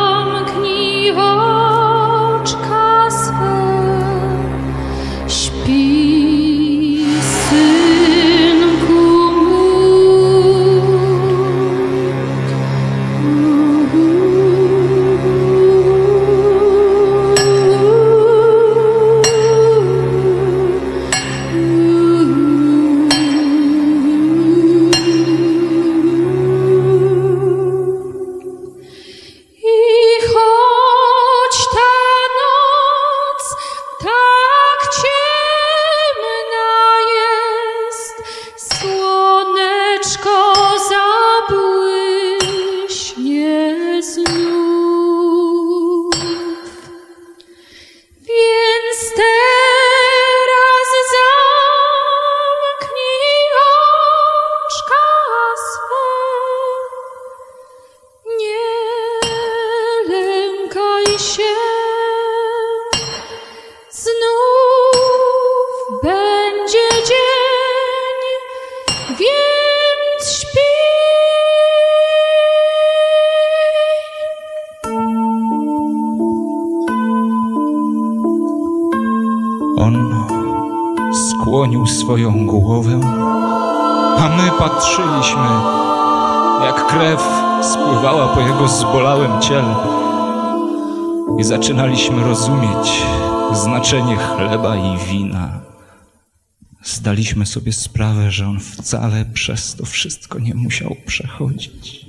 Zdaliśmy 97.38 97.54
sobie 97.54 97.72
sprawę, 97.72 98.32
że 98.32 98.46
on 98.46 98.60
wcale 98.60 99.24
przez 99.24 99.74
to 99.74 99.86
wszystko 99.86 100.38
nie 100.38 100.54
musiał 100.54 100.96
przechodzić. 101.06 102.06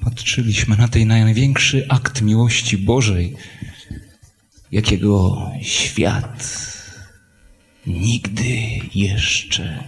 Patrzyliśmy 0.00 0.76
na 0.76 0.88
ten 0.88 1.08
największy 1.08 1.86
akt 1.88 2.22
miłości 2.22 2.78
Bożej, 2.78 3.36
jakiego 4.72 5.50
świat 5.62 6.66
nigdy 7.86 8.80
jeszcze 8.94 9.84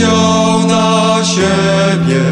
wziął 0.00 0.66
na 0.66 1.24
siebie 1.24 2.22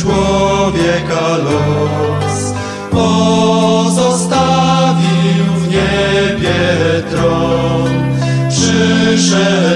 człowieka 0.00 1.36
los, 1.36 2.54
pozostawił 2.90 4.28
w 5.56 5.68
niebie 5.68 6.60
tron, 7.10 7.90
przyszedł 8.48 9.67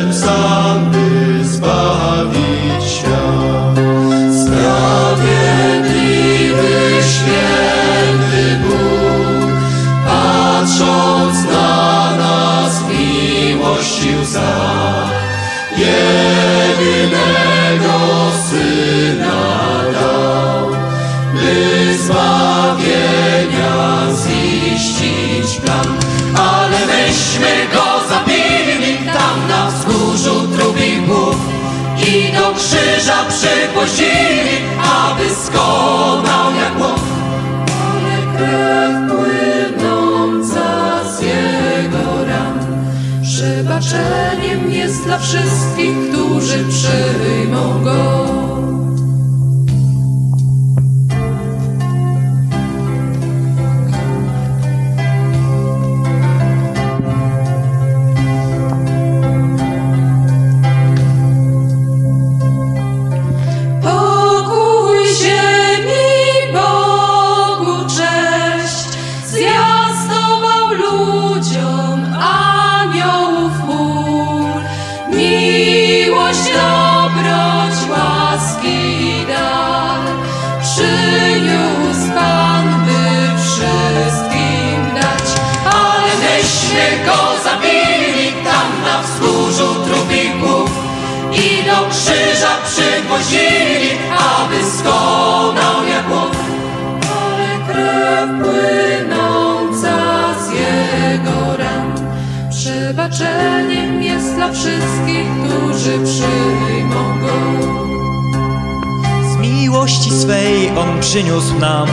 wszystkich, 45.33 46.11
którzy 46.11 46.65
przyjmą 46.69 47.83
go. 47.85 48.22
Aby 93.13 94.65
skonał 94.79 95.87
jak 95.89 96.11
łów. 96.11 96.37
Ale 97.23 97.49
krew 97.69 98.29
płynąca 98.43 99.97
z 100.45 100.53
jego 100.53 101.57
ran 101.57 101.93
przebaczeniem 102.51 104.03
jest 104.03 104.35
dla 104.35 104.53
wszystkich, 104.53 105.27
którzy 105.45 105.99
przyjmą 106.05 107.21
go. 107.21 107.33
Z 109.33 109.37
miłości 109.37 110.11
swej 110.11 110.71
On 110.79 111.01
przyniósł 111.01 111.59
nam 111.59 111.89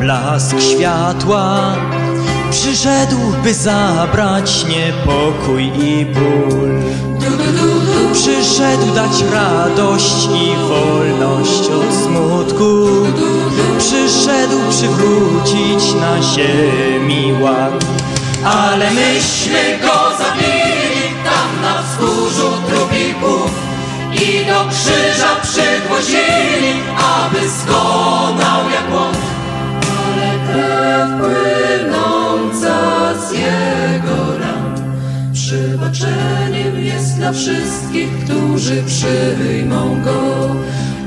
blask 0.00 0.60
światła. 0.60 1.74
Przyszedł, 2.50 3.16
by 3.42 3.54
zabrać 3.54 4.64
niepokój 4.64 5.64
i 5.64 6.06
ból. 6.06 6.70
Przyszedł 8.12 8.94
dać 8.94 9.22
radość 9.32 10.24
i 10.24 10.56
wolność 10.68 11.68
od 11.68 11.94
smutku. 12.04 12.86
Przyszedł 13.78 14.58
przywrócić 14.70 15.94
na 15.94 16.22
ziemi 16.22 17.32
ład. 17.42 17.84
Ale 18.44 18.90
myśmy 18.90 19.78
go 19.82 20.16
zabili 20.18 21.14
tam 21.24 21.62
na 21.62 21.82
wzgórzu 21.82 22.52
trupich 22.68 23.20
głów 23.20 23.50
i 24.12 24.46
do 24.46 24.64
krzyża 24.70 25.36
przygłosili, 25.42 26.82
aby 26.98 27.50
skonał 27.50 28.70
jak 28.70 28.94
łąk. 28.94 29.09
Wszystkich, 37.32 38.10
którzy 38.24 38.82
przyjmą 38.82 40.02
go. 40.04 40.20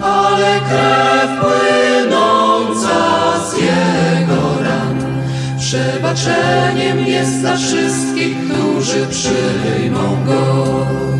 Ale 0.02 0.60
krew 0.60 1.30
płynąca 1.42 3.00
z 3.50 3.58
jego 3.58 4.64
ran 4.64 5.04
przebaczeniem 5.58 7.00
jest 7.08 7.40
dla 7.40 7.58
wszystkich, 7.58 8.38
którzy 8.46 9.08
przyjmą 9.08 10.26
go. 10.26 11.12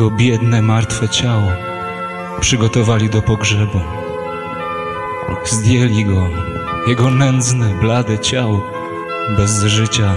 Jego 0.00 0.16
biedne, 0.16 0.62
martwe 0.62 1.08
ciało 1.08 1.52
przygotowali 2.40 3.10
do 3.10 3.22
pogrzebu. 3.22 3.80
Zdjęli 5.44 6.04
go, 6.04 6.28
jego 6.86 7.10
nędzne, 7.10 7.74
blade 7.80 8.18
ciało, 8.18 8.70
bez 9.36 9.62
życia, 9.62 10.14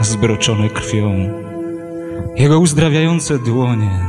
zbroczone 0.00 0.68
krwią. 0.68 1.32
Jego 2.36 2.58
uzdrawiające 2.58 3.38
dłonie, 3.38 4.00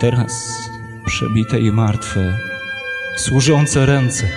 teraz 0.00 0.60
przebite 1.06 1.60
i 1.60 1.72
martwe, 1.72 2.38
służące 3.16 3.86
ręce, 3.86 4.28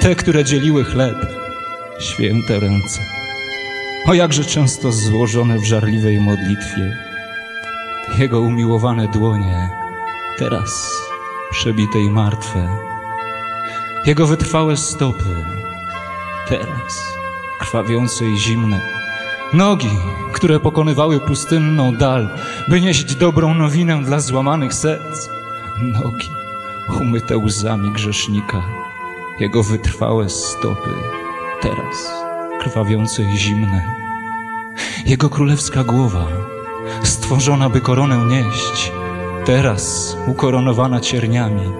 te, 0.00 0.14
które 0.14 0.44
dzieliły 0.44 0.84
chleb, 0.84 1.16
święte 2.00 2.60
ręce. 2.60 3.00
O 4.06 4.14
jakże 4.14 4.44
często 4.44 4.92
złożone 4.92 5.58
w 5.58 5.64
żarliwej 5.64 6.20
modlitwie, 6.20 7.03
jego 8.18 8.40
umiłowane 8.40 9.08
dłonie, 9.08 9.70
teraz 10.38 10.92
przebite 11.50 12.00
i 12.00 12.10
martwe, 12.10 12.68
jego 14.06 14.26
wytrwałe 14.26 14.76
stopy, 14.76 15.44
teraz 16.48 17.04
krwawiące 17.60 18.24
i 18.24 18.38
zimne, 18.38 18.80
nogi, 19.52 19.90
które 20.32 20.60
pokonywały 20.60 21.20
pustynną 21.20 21.96
dal, 21.96 22.28
by 22.68 22.80
nieść 22.80 23.14
dobrą 23.14 23.54
nowinę 23.54 24.02
dla 24.02 24.20
złamanych 24.20 24.74
serc, 24.74 25.28
nogi 25.82 26.28
umyte 27.00 27.36
łzami 27.36 27.92
grzesznika, 27.92 28.62
jego 29.40 29.62
wytrwałe 29.62 30.28
stopy, 30.28 30.90
teraz 31.62 32.12
krwawiące 32.60 33.22
i 33.22 33.38
zimne, 33.38 33.84
jego 35.06 35.30
królewska 35.30 35.84
głowa, 35.84 36.26
stworzona 37.08 37.68
by 37.68 37.80
koronę 37.80 38.16
nieść, 38.16 38.92
teraz 39.44 40.16
ukoronowana 40.26 41.00
cierniami, 41.00 41.72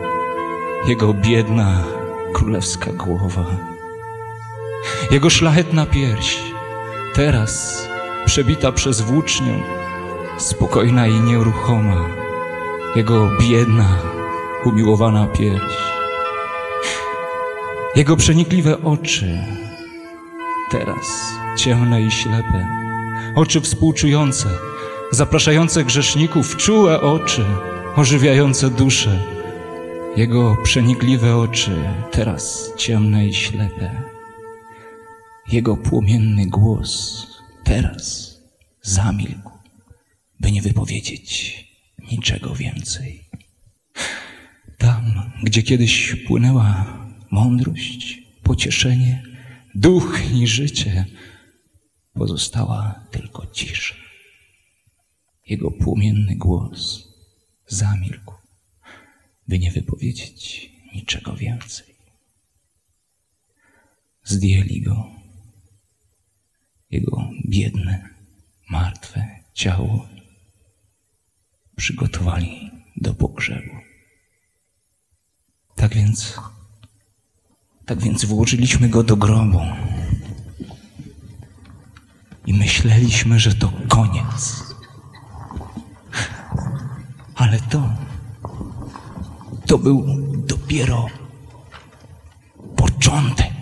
jego 0.88 1.14
biedna 1.14 1.84
królewska 2.32 2.92
głowa. 2.92 3.46
Jego 5.10 5.30
szlachetna 5.30 5.86
pierś, 5.86 6.38
teraz 7.14 7.84
przebita 8.24 8.72
przez 8.72 9.00
włócznię, 9.00 9.62
spokojna 10.38 11.06
i 11.06 11.20
nieruchoma. 11.20 11.96
Jego 12.96 13.30
biedna, 13.40 13.98
umiłowana 14.64 15.26
pierś. 15.26 15.76
Jego 17.96 18.16
przenikliwe 18.16 18.82
oczy, 18.82 19.38
teraz 20.70 21.34
ciemne 21.56 22.02
i 22.02 22.10
ślepe. 22.10 22.66
Oczy 23.34 23.60
współczujące, 23.60 24.48
zapraszające 25.14 25.84
grzeszników, 25.84 26.56
czułe 26.56 27.00
oczy, 27.00 27.44
ożywiające 27.96 28.70
duszę. 28.70 29.22
Jego 30.16 30.56
przenikliwe 30.64 31.36
oczy, 31.36 31.70
teraz 32.10 32.72
ciemne 32.76 33.26
i 33.26 33.34
ślepe. 33.34 34.02
Jego 35.48 35.76
płomienny 35.76 36.46
głos 36.46 37.26
teraz 37.64 38.36
zamilkł, 38.82 39.50
by 40.40 40.52
nie 40.52 40.62
wypowiedzieć 40.62 41.58
niczego 42.10 42.54
więcej. 42.54 43.24
Tam, 44.78 45.30
gdzie 45.42 45.62
kiedyś 45.62 46.16
płynęła 46.26 46.98
mądrość, 47.30 48.22
pocieszenie, 48.42 49.22
duch 49.74 50.20
i 50.34 50.46
życie, 50.46 51.04
pozostała 52.14 53.04
tylko 53.10 53.46
cisza. 53.46 54.03
Jego 55.46 55.70
płomienny 55.70 56.36
głos 56.36 57.08
zamilkł, 57.66 58.34
by 59.48 59.58
nie 59.58 59.70
wypowiedzieć 59.70 60.70
niczego 60.94 61.36
więcej. 61.36 61.94
Zdjęli 64.24 64.80
go, 64.80 65.10
jego 66.90 67.30
biedne, 67.48 68.08
martwe 68.70 69.28
ciało, 69.54 70.08
przygotowali 71.76 72.70
do 72.96 73.14
pogrzebu. 73.14 73.74
Tak 75.74 75.94
więc, 75.94 76.40
tak 77.86 78.02
więc 78.02 78.24
włożyliśmy 78.24 78.88
go 78.88 79.02
do 79.02 79.16
grobu 79.16 79.60
i 82.46 82.54
myśleliśmy, 82.54 83.40
że 83.40 83.54
to 83.54 83.72
koniec. 83.88 84.73
Ale 87.34 87.58
to, 87.60 87.82
to 89.66 89.78
był 89.78 90.04
dopiero 90.46 91.06
początek. 92.76 93.53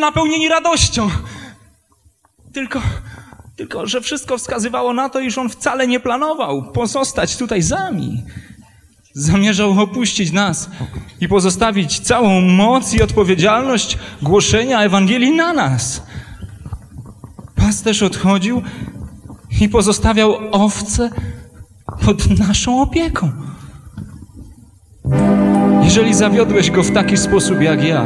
Napełnieni 0.00 0.48
radością! 0.48 1.10
Tylko, 2.52 2.80
tylko, 3.56 3.86
że 3.86 4.00
wszystko 4.00 4.38
wskazywało 4.38 4.92
na 4.92 5.08
to, 5.08 5.20
iż 5.20 5.38
on 5.38 5.48
wcale 5.48 5.86
nie 5.86 6.00
planował 6.00 6.72
pozostać 6.72 7.36
tutaj 7.36 7.62
z 7.62 7.70
nami. 7.70 8.22
Zamierzał 9.14 9.80
opuścić 9.80 10.32
nas 10.32 10.70
i 11.20 11.28
pozostawić 11.28 12.00
całą 12.00 12.40
moc 12.40 12.94
i 12.94 13.02
odpowiedzialność 13.02 13.98
głoszenia 14.22 14.82
Ewangelii 14.82 15.36
na 15.36 15.52
nas. 15.52 16.02
Pasterz 17.54 18.02
odchodził 18.02 18.62
i 19.60 19.68
pozostawiał 19.68 20.38
owce 20.52 21.10
pod 22.04 22.38
naszą 22.38 22.82
opieką. 22.82 23.32
Jeżeli 25.82 26.14
zawiodłeś 26.14 26.70
go 26.70 26.82
w 26.82 26.90
taki 26.90 27.16
sposób 27.16 27.60
jak 27.60 27.84
ja, 27.84 28.04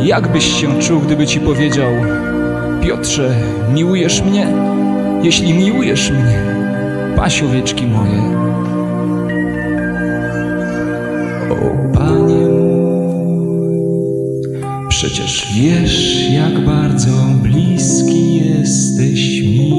jak 0.00 0.32
byś 0.32 0.60
się 0.60 0.80
czuł, 0.80 1.00
gdyby 1.00 1.26
ci 1.26 1.40
powiedział: 1.40 1.90
Piotrze, 2.82 3.36
miłujesz 3.74 4.22
mnie? 4.22 4.46
Jeśli 5.22 5.54
miłujesz 5.54 6.10
mnie, 6.10 6.38
paś 7.16 7.42
owieczki 7.42 7.86
moje. 7.86 8.22
O 11.50 11.94
Panie 11.94 12.46
mój, 13.46 13.78
przecież 14.88 15.46
wiesz, 15.54 16.30
jak 16.30 16.64
bardzo 16.64 17.12
bliski 17.42 18.36
jesteś 18.36 19.42
mi. 19.42 19.74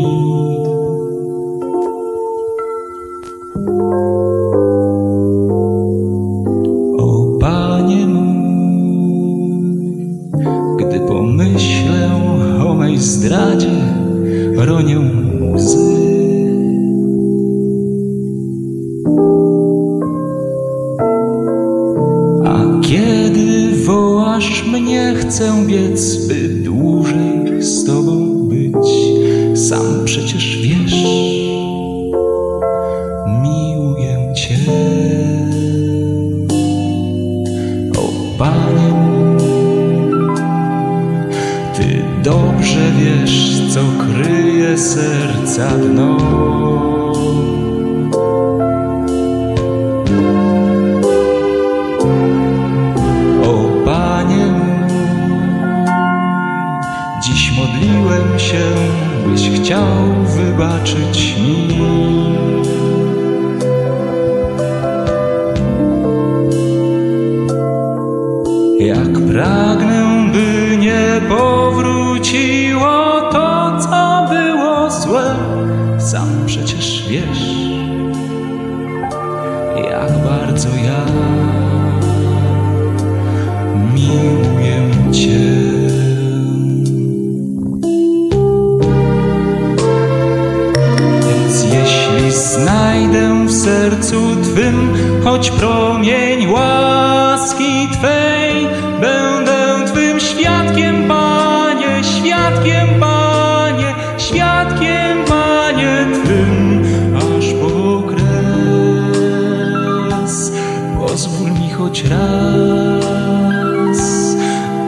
Choć 111.85 112.03
raz, 112.03 113.99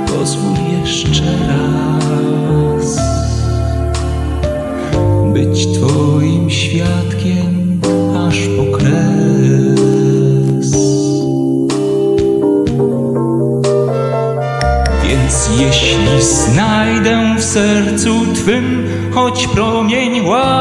pozwól 0.07 0.57
jeszcze 0.79 1.31
raz 1.47 2.97
być 5.33 5.67
Twoim 5.67 6.49
świadkiem 6.49 7.81
aż 8.27 8.37
po 8.57 8.77
kres. 8.77 10.71
Więc 15.03 15.49
jeśli 15.59 16.21
znajdę 16.21 17.35
w 17.37 17.43
sercu 17.43 18.09
Twym 18.33 18.87
choć 19.11 19.47
promień 19.47 20.27
łaski 20.27 20.56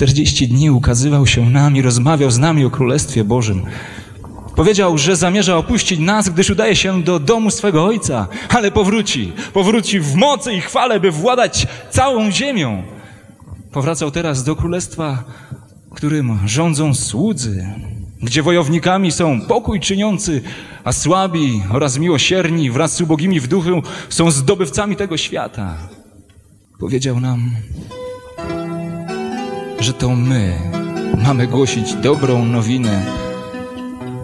40 0.00 0.48
dni 0.48 0.70
ukazywał 0.70 1.26
się 1.26 1.50
nam 1.50 1.76
i 1.76 1.82
rozmawiał 1.82 2.30
z 2.30 2.38
nami 2.38 2.64
o 2.64 2.70
Królestwie 2.70 3.24
Bożym. 3.24 3.62
Powiedział, 4.56 4.98
że 4.98 5.16
zamierza 5.16 5.56
opuścić 5.56 6.00
nas, 6.00 6.28
gdyż 6.28 6.50
udaje 6.50 6.76
się 6.76 7.02
do 7.02 7.18
domu 7.18 7.50
swego 7.50 7.84
ojca, 7.84 8.28
ale 8.48 8.70
powróci. 8.70 9.32
Powróci 9.52 10.00
w 10.00 10.14
mocy 10.14 10.52
i 10.52 10.60
chwale, 10.60 11.00
by 11.00 11.10
władać 11.10 11.66
całą 11.90 12.30
ziemią. 12.30 12.82
Powracał 13.72 14.10
teraz 14.10 14.44
do 14.44 14.56
królestwa, 14.56 15.24
którym 15.94 16.38
rządzą 16.46 16.94
słudzy, 16.94 17.66
gdzie 18.22 18.42
wojownikami 18.42 19.12
są 19.12 19.40
pokój 19.40 19.80
czyniący, 19.80 20.42
a 20.84 20.92
słabi 20.92 21.62
oraz 21.70 21.98
miłosierni 21.98 22.70
wraz 22.70 22.96
z 22.96 23.00
ubogimi 23.00 23.40
w 23.40 23.48
duchu 23.48 23.82
są 24.08 24.30
zdobywcami 24.30 24.96
tego 24.96 25.16
świata. 25.16 25.76
Powiedział 26.78 27.20
nam, 27.20 27.50
że 29.90 29.94
to 29.94 30.10
my 30.10 30.52
mamy 31.24 31.46
głosić 31.46 31.94
dobrą 31.94 32.44
nowinę, 32.44 33.02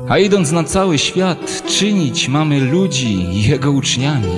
a 0.09 0.19
idąc 0.19 0.53
na 0.53 0.65
cały 0.65 0.99
świat, 0.99 1.63
czynić 1.79 2.29
mamy 2.29 2.61
ludzi 2.61 3.43
Jego 3.49 3.73
uczniami. 3.73 4.33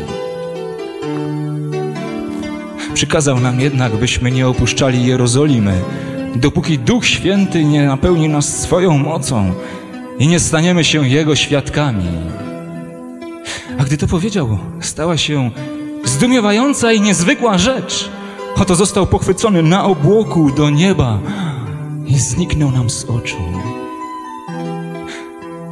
Przykazał 2.95 3.41
nam 3.41 3.61
jednak, 3.61 3.97
byśmy 3.97 4.31
nie 4.31 4.49
opuszczali 4.49 5.07
Jerozolimy, 5.07 5.83
dopóki 6.37 6.79
Duch 6.79 7.07
Święty 7.07 7.65
nie 7.65 7.87
napełni 7.87 8.29
nas 8.29 8.61
swoją 8.61 8.99
mocą 8.99 9.55
i 10.19 10.29
nie 10.29 10.41
staniemy 10.41 10.85
się 10.85 11.09
Jego 11.09 11.37
świadkami. 11.37 12.09
A 13.79 13.85
gdy 13.85 13.97
to 13.97 14.07
powiedział, 14.07 14.59
stała 14.81 15.17
się 15.17 15.51
zdumiewająca 16.05 16.93
i 16.93 17.01
niezwykła 17.01 17.59
rzecz. 17.59 18.18
Oto 18.59 18.77
został 18.77 19.07
pochwycony 19.07 19.63
na 19.63 19.85
obłoku 19.85 20.51
do 20.51 20.71
nieba 20.71 21.21
i 22.07 22.19
zniknął 22.19 22.71
nam 22.71 22.91
z 22.91 23.05
oczu. 23.05 23.37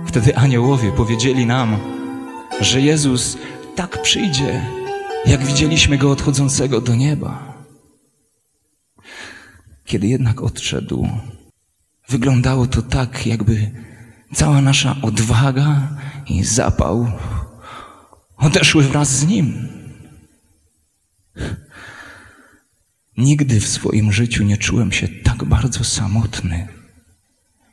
Wtedy 0.06 0.36
aniołowie 0.36 0.92
powiedzieli 0.92 1.46
nam, 1.46 1.76
że 2.60 2.80
Jezus 2.80 3.38
tak 3.74 4.02
przyjdzie, 4.02 4.62
jak 5.26 5.44
widzieliśmy 5.44 5.98
go 5.98 6.10
odchodzącego 6.10 6.80
do 6.80 6.94
nieba. 6.94 7.54
Kiedy 9.84 10.06
jednak 10.06 10.42
odszedł, 10.42 11.08
wyglądało 12.08 12.66
to 12.66 12.82
tak, 12.82 13.26
jakby 13.26 13.70
cała 14.34 14.60
nasza 14.62 14.96
odwaga 15.02 15.88
i 16.26 16.44
zapał 16.44 17.12
odeszły 18.36 18.82
wraz 18.82 19.08
z 19.08 19.26
nim. 19.26 19.68
Nigdy 23.18 23.60
w 23.60 23.68
swoim 23.68 24.12
życiu 24.12 24.44
nie 24.44 24.56
czułem 24.56 24.92
się 24.92 25.08
tak 25.08 25.44
bardzo 25.44 25.84
samotny, 25.84 26.68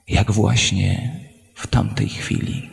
jak 0.07 0.31
właśnie 0.31 1.19
w 1.55 1.67
tamtej 1.67 2.09
chwili. 2.09 2.69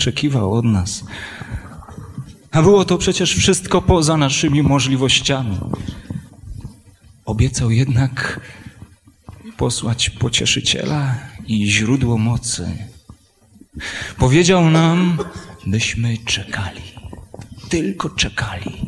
Oczekiwał 0.00 0.52
od 0.52 0.64
nas. 0.64 1.04
A 2.50 2.62
było 2.62 2.84
to 2.84 2.98
przecież 2.98 3.34
wszystko 3.34 3.82
poza 3.82 4.16
naszymi 4.16 4.62
możliwościami. 4.62 5.58
Obiecał 7.24 7.70
jednak 7.70 8.40
posłać 9.56 10.10
pocieszyciela 10.10 11.14
i 11.46 11.66
źródło 11.66 12.18
mocy. 12.18 12.76
Powiedział 14.18 14.70
nam, 14.70 15.18
byśmy 15.66 16.16
czekali. 16.18 16.82
Tylko 17.68 18.10
czekali. 18.10 18.79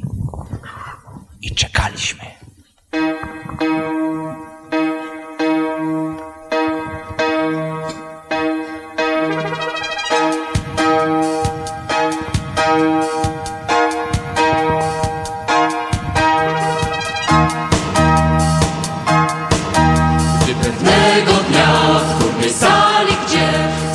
Dnia 21.48 22.00
w 22.00 22.18
trudnej 22.18 22.52
sali, 22.52 23.16
gdzie 23.26 23.48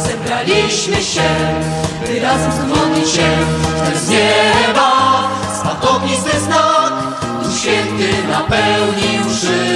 zebraliśmy 0.10 1.04
się, 1.04 1.30
by 2.08 2.20
razem 2.20 2.52
zmodlić 2.52 3.10
się, 3.10 3.30
wtem 3.78 4.00
z 4.00 4.10
nieba. 4.10 5.30
Spadł 5.60 5.88
ognisty 5.96 6.40
znak, 6.40 6.94
Duch 7.44 7.60
Święty 7.60 8.28
napełnił 8.32 9.30
wszystkich 9.30 9.67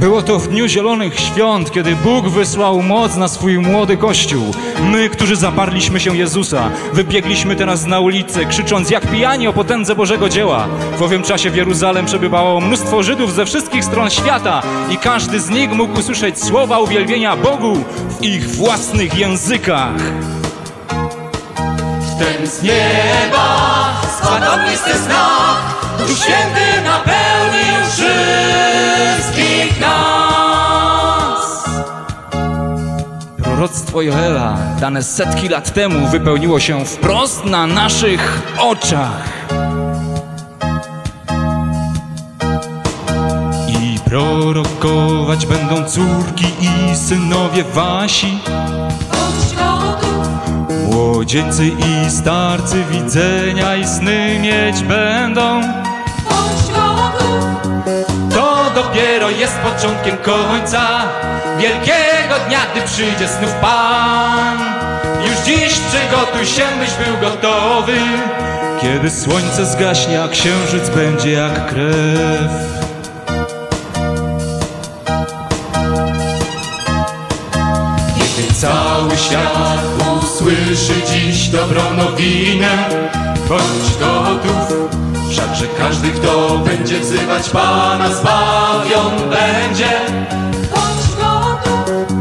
Było 0.00 0.22
to 0.22 0.38
w 0.38 0.48
dniu 0.48 0.68
Zielonych 0.68 1.20
Świąt, 1.20 1.70
kiedy 1.70 1.96
Bóg 1.96 2.28
wysłał 2.28 2.82
moc 2.82 3.16
na 3.16 3.28
swój 3.28 3.58
młody 3.58 3.96
kościół. 3.96 4.54
My, 4.82 5.08
którzy 5.08 5.36
zaparliśmy 5.36 6.00
się 6.00 6.16
Jezusa, 6.16 6.70
wybiegliśmy 6.92 7.56
teraz 7.56 7.86
na 7.86 8.00
ulicę, 8.00 8.46
krzycząc 8.46 8.90
jak 8.90 9.06
pijani 9.06 9.48
o 9.48 9.52
potędze 9.52 9.94
Bożego 9.94 10.28
dzieła. 10.28 10.68
W 10.98 11.02
owym 11.02 11.22
czasie 11.22 11.50
w 11.50 11.56
Jeruzalem 11.56 12.06
przebywało 12.06 12.60
mnóstwo 12.60 13.02
Żydów 13.02 13.34
ze 13.34 13.46
wszystkich 13.46 13.84
stron 13.84 14.10
świata 14.10 14.62
i 14.90 14.96
każdy 14.96 15.40
z 15.40 15.50
nich 15.50 15.72
mógł 15.72 15.98
usłyszeć 15.98 16.44
słowa 16.44 16.78
uwielbienia 16.78 17.36
Bogu 17.36 17.76
w 18.08 18.24
ich 18.24 18.50
własnych 18.50 19.18
językach. 19.18 20.00
Wtem 22.16 22.46
z 22.46 22.62
nieba 22.62 24.00
spadł 24.18 24.60
ognisty 24.60 24.98
znak, 24.98 25.79
Duch 26.10 26.18
Święty 26.18 26.82
napełnił 26.84 27.84
wszystkich 27.90 29.80
nas. 29.80 31.64
Proroctwo 33.42 34.02
Joela, 34.02 34.56
dane 34.80 35.02
setki 35.02 35.48
lat 35.48 35.72
temu, 35.74 36.08
wypełniło 36.08 36.60
się 36.60 36.84
wprost 36.84 37.44
na 37.44 37.66
naszych 37.66 38.42
oczach. 38.58 39.48
I 43.68 43.98
prorokować 44.04 45.46
będą 45.46 45.84
córki 45.84 46.46
i 46.60 46.96
synowie 46.96 47.64
wasi, 47.64 48.38
młodzieńcy 50.90 51.66
i 51.66 52.10
starcy 52.10 52.84
widzenia 52.90 53.76
i 53.76 53.86
sny 53.86 54.38
mieć 54.42 54.82
będą. 54.82 55.80
To 58.34 58.70
dopiero 58.74 59.30
jest 59.30 59.54
początkiem 59.58 60.16
końca. 60.16 60.80
Wielkiego 61.58 62.34
dnia, 62.48 62.58
gdy 62.72 62.82
przyjdzie 62.82 63.28
znów 63.28 63.54
Pan. 63.60 64.58
Już 65.26 65.36
dziś 65.46 65.78
przygotuj 65.78 66.46
się, 66.46 66.62
byś 66.80 67.06
był 67.06 67.30
gotowy. 67.30 67.98
Kiedy 68.80 69.10
słońce 69.10 69.66
zgaśnie, 69.66 70.22
a 70.22 70.28
księżyc 70.28 70.88
będzie 70.88 71.32
jak 71.32 71.66
krew. 71.66 72.80
Cały 78.60 79.16
świat 79.16 79.80
usłyszy 80.22 80.94
dziś 81.12 81.48
dobrą 81.48 81.82
nowinę, 81.96 82.88
bądź 83.50 83.98
gotów, 84.00 84.90
wszakże 85.30 85.66
każdy, 85.78 86.10
kto 86.10 86.58
będzie 86.58 87.00
wzywać 87.00 87.50
Pana, 87.50 88.14
zbawion 88.14 89.30
będzie. 89.30 89.90
bądź 90.70 91.16
gotów, 91.16 92.16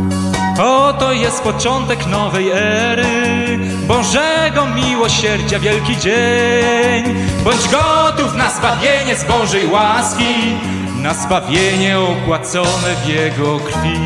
Oto 0.59 1.11
jest 1.11 1.43
początek 1.43 2.05
nowej 2.07 2.51
ery 2.51 3.59
Bożego 3.87 4.65
miłosierdzia 4.75 5.59
wielki 5.59 5.97
dzień. 5.97 7.15
Bądź 7.43 7.67
gotów 7.67 8.35
na 8.35 8.49
zbawienie 8.51 9.15
z 9.15 9.23
Bożej 9.23 9.67
łaski 9.67 10.57
Na 11.01 11.13
zbawienie 11.13 11.99
opłacone 11.99 12.95
w 13.03 13.07
Jego 13.07 13.59
krwi 13.59 13.99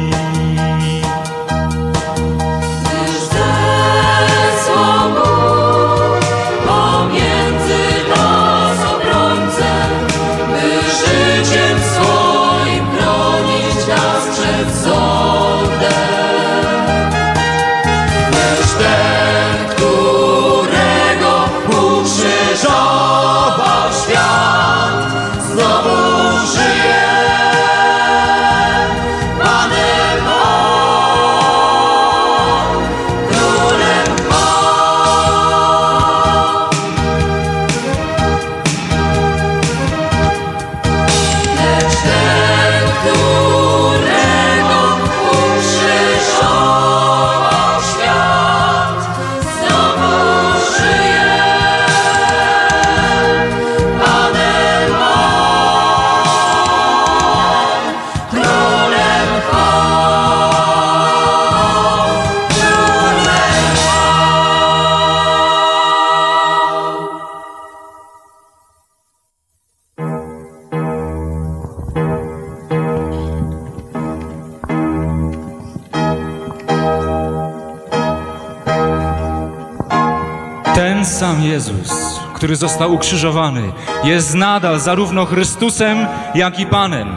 został 82.64 82.94
ukrzyżowany, 82.94 83.72
jest 84.04 84.36
nadal 84.36 84.80
zarówno 84.80 85.26
Chrystusem, 85.26 86.08
jak 86.36 86.60
i 86.60 86.66
Panem. 86.66 87.16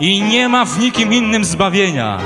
I 0.00 0.22
nie 0.22 0.48
ma 0.48 0.64
w 0.64 0.78
nikim 0.78 1.12
innym 1.14 1.44
zbawienia. 1.44 2.18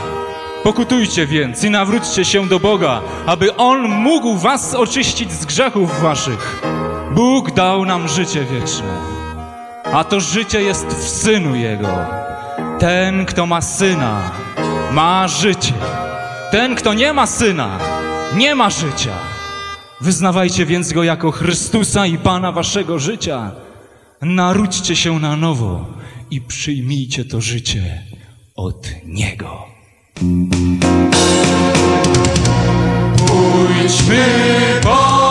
Pokutujcie 0.62 1.26
więc 1.26 1.64
i 1.64 1.70
nawróćcie 1.70 2.24
się 2.24 2.48
do 2.48 2.60
Boga, 2.60 3.00
aby 3.26 3.56
On 3.56 3.88
mógł 3.88 4.36
was 4.36 4.74
oczyścić 4.74 5.32
z 5.32 5.44
grzechów 5.44 6.00
waszych. 6.00 6.62
Bóg 7.10 7.50
dał 7.50 7.84
nam 7.84 8.08
życie 8.08 8.44
wieczne, 8.44 8.94
a 9.92 10.04
to 10.04 10.20
życie 10.20 10.62
jest 10.62 10.86
w 10.86 11.08
Synu 11.08 11.54
Jego. 11.54 11.98
Ten, 12.78 13.26
kto 13.26 13.46
ma 13.46 13.60
Syna, 13.60 14.30
ma 14.92 15.28
życie. 15.28 15.74
Ten, 16.50 16.74
kto 16.74 16.94
nie 16.94 17.12
ma 17.12 17.26
Syna, 17.26 17.78
nie 18.36 18.54
ma 18.54 18.70
życia. 18.70 19.12
Wyznawajcie 20.02 20.66
więc 20.66 20.92
Go 20.92 21.02
jako 21.02 21.30
Chrystusa 21.30 22.06
i 22.06 22.18
Pana 22.18 22.52
waszego 22.52 22.98
życia. 22.98 23.50
Naródźcie 24.22 24.96
się 24.96 25.18
na 25.18 25.36
nowo 25.36 25.86
i 26.30 26.40
przyjmijcie 26.40 27.24
to 27.24 27.40
życie 27.40 28.02
od 28.56 28.88
Niego. 29.06 29.66
Pójdźmy 33.26 34.24
Boży 34.84 35.21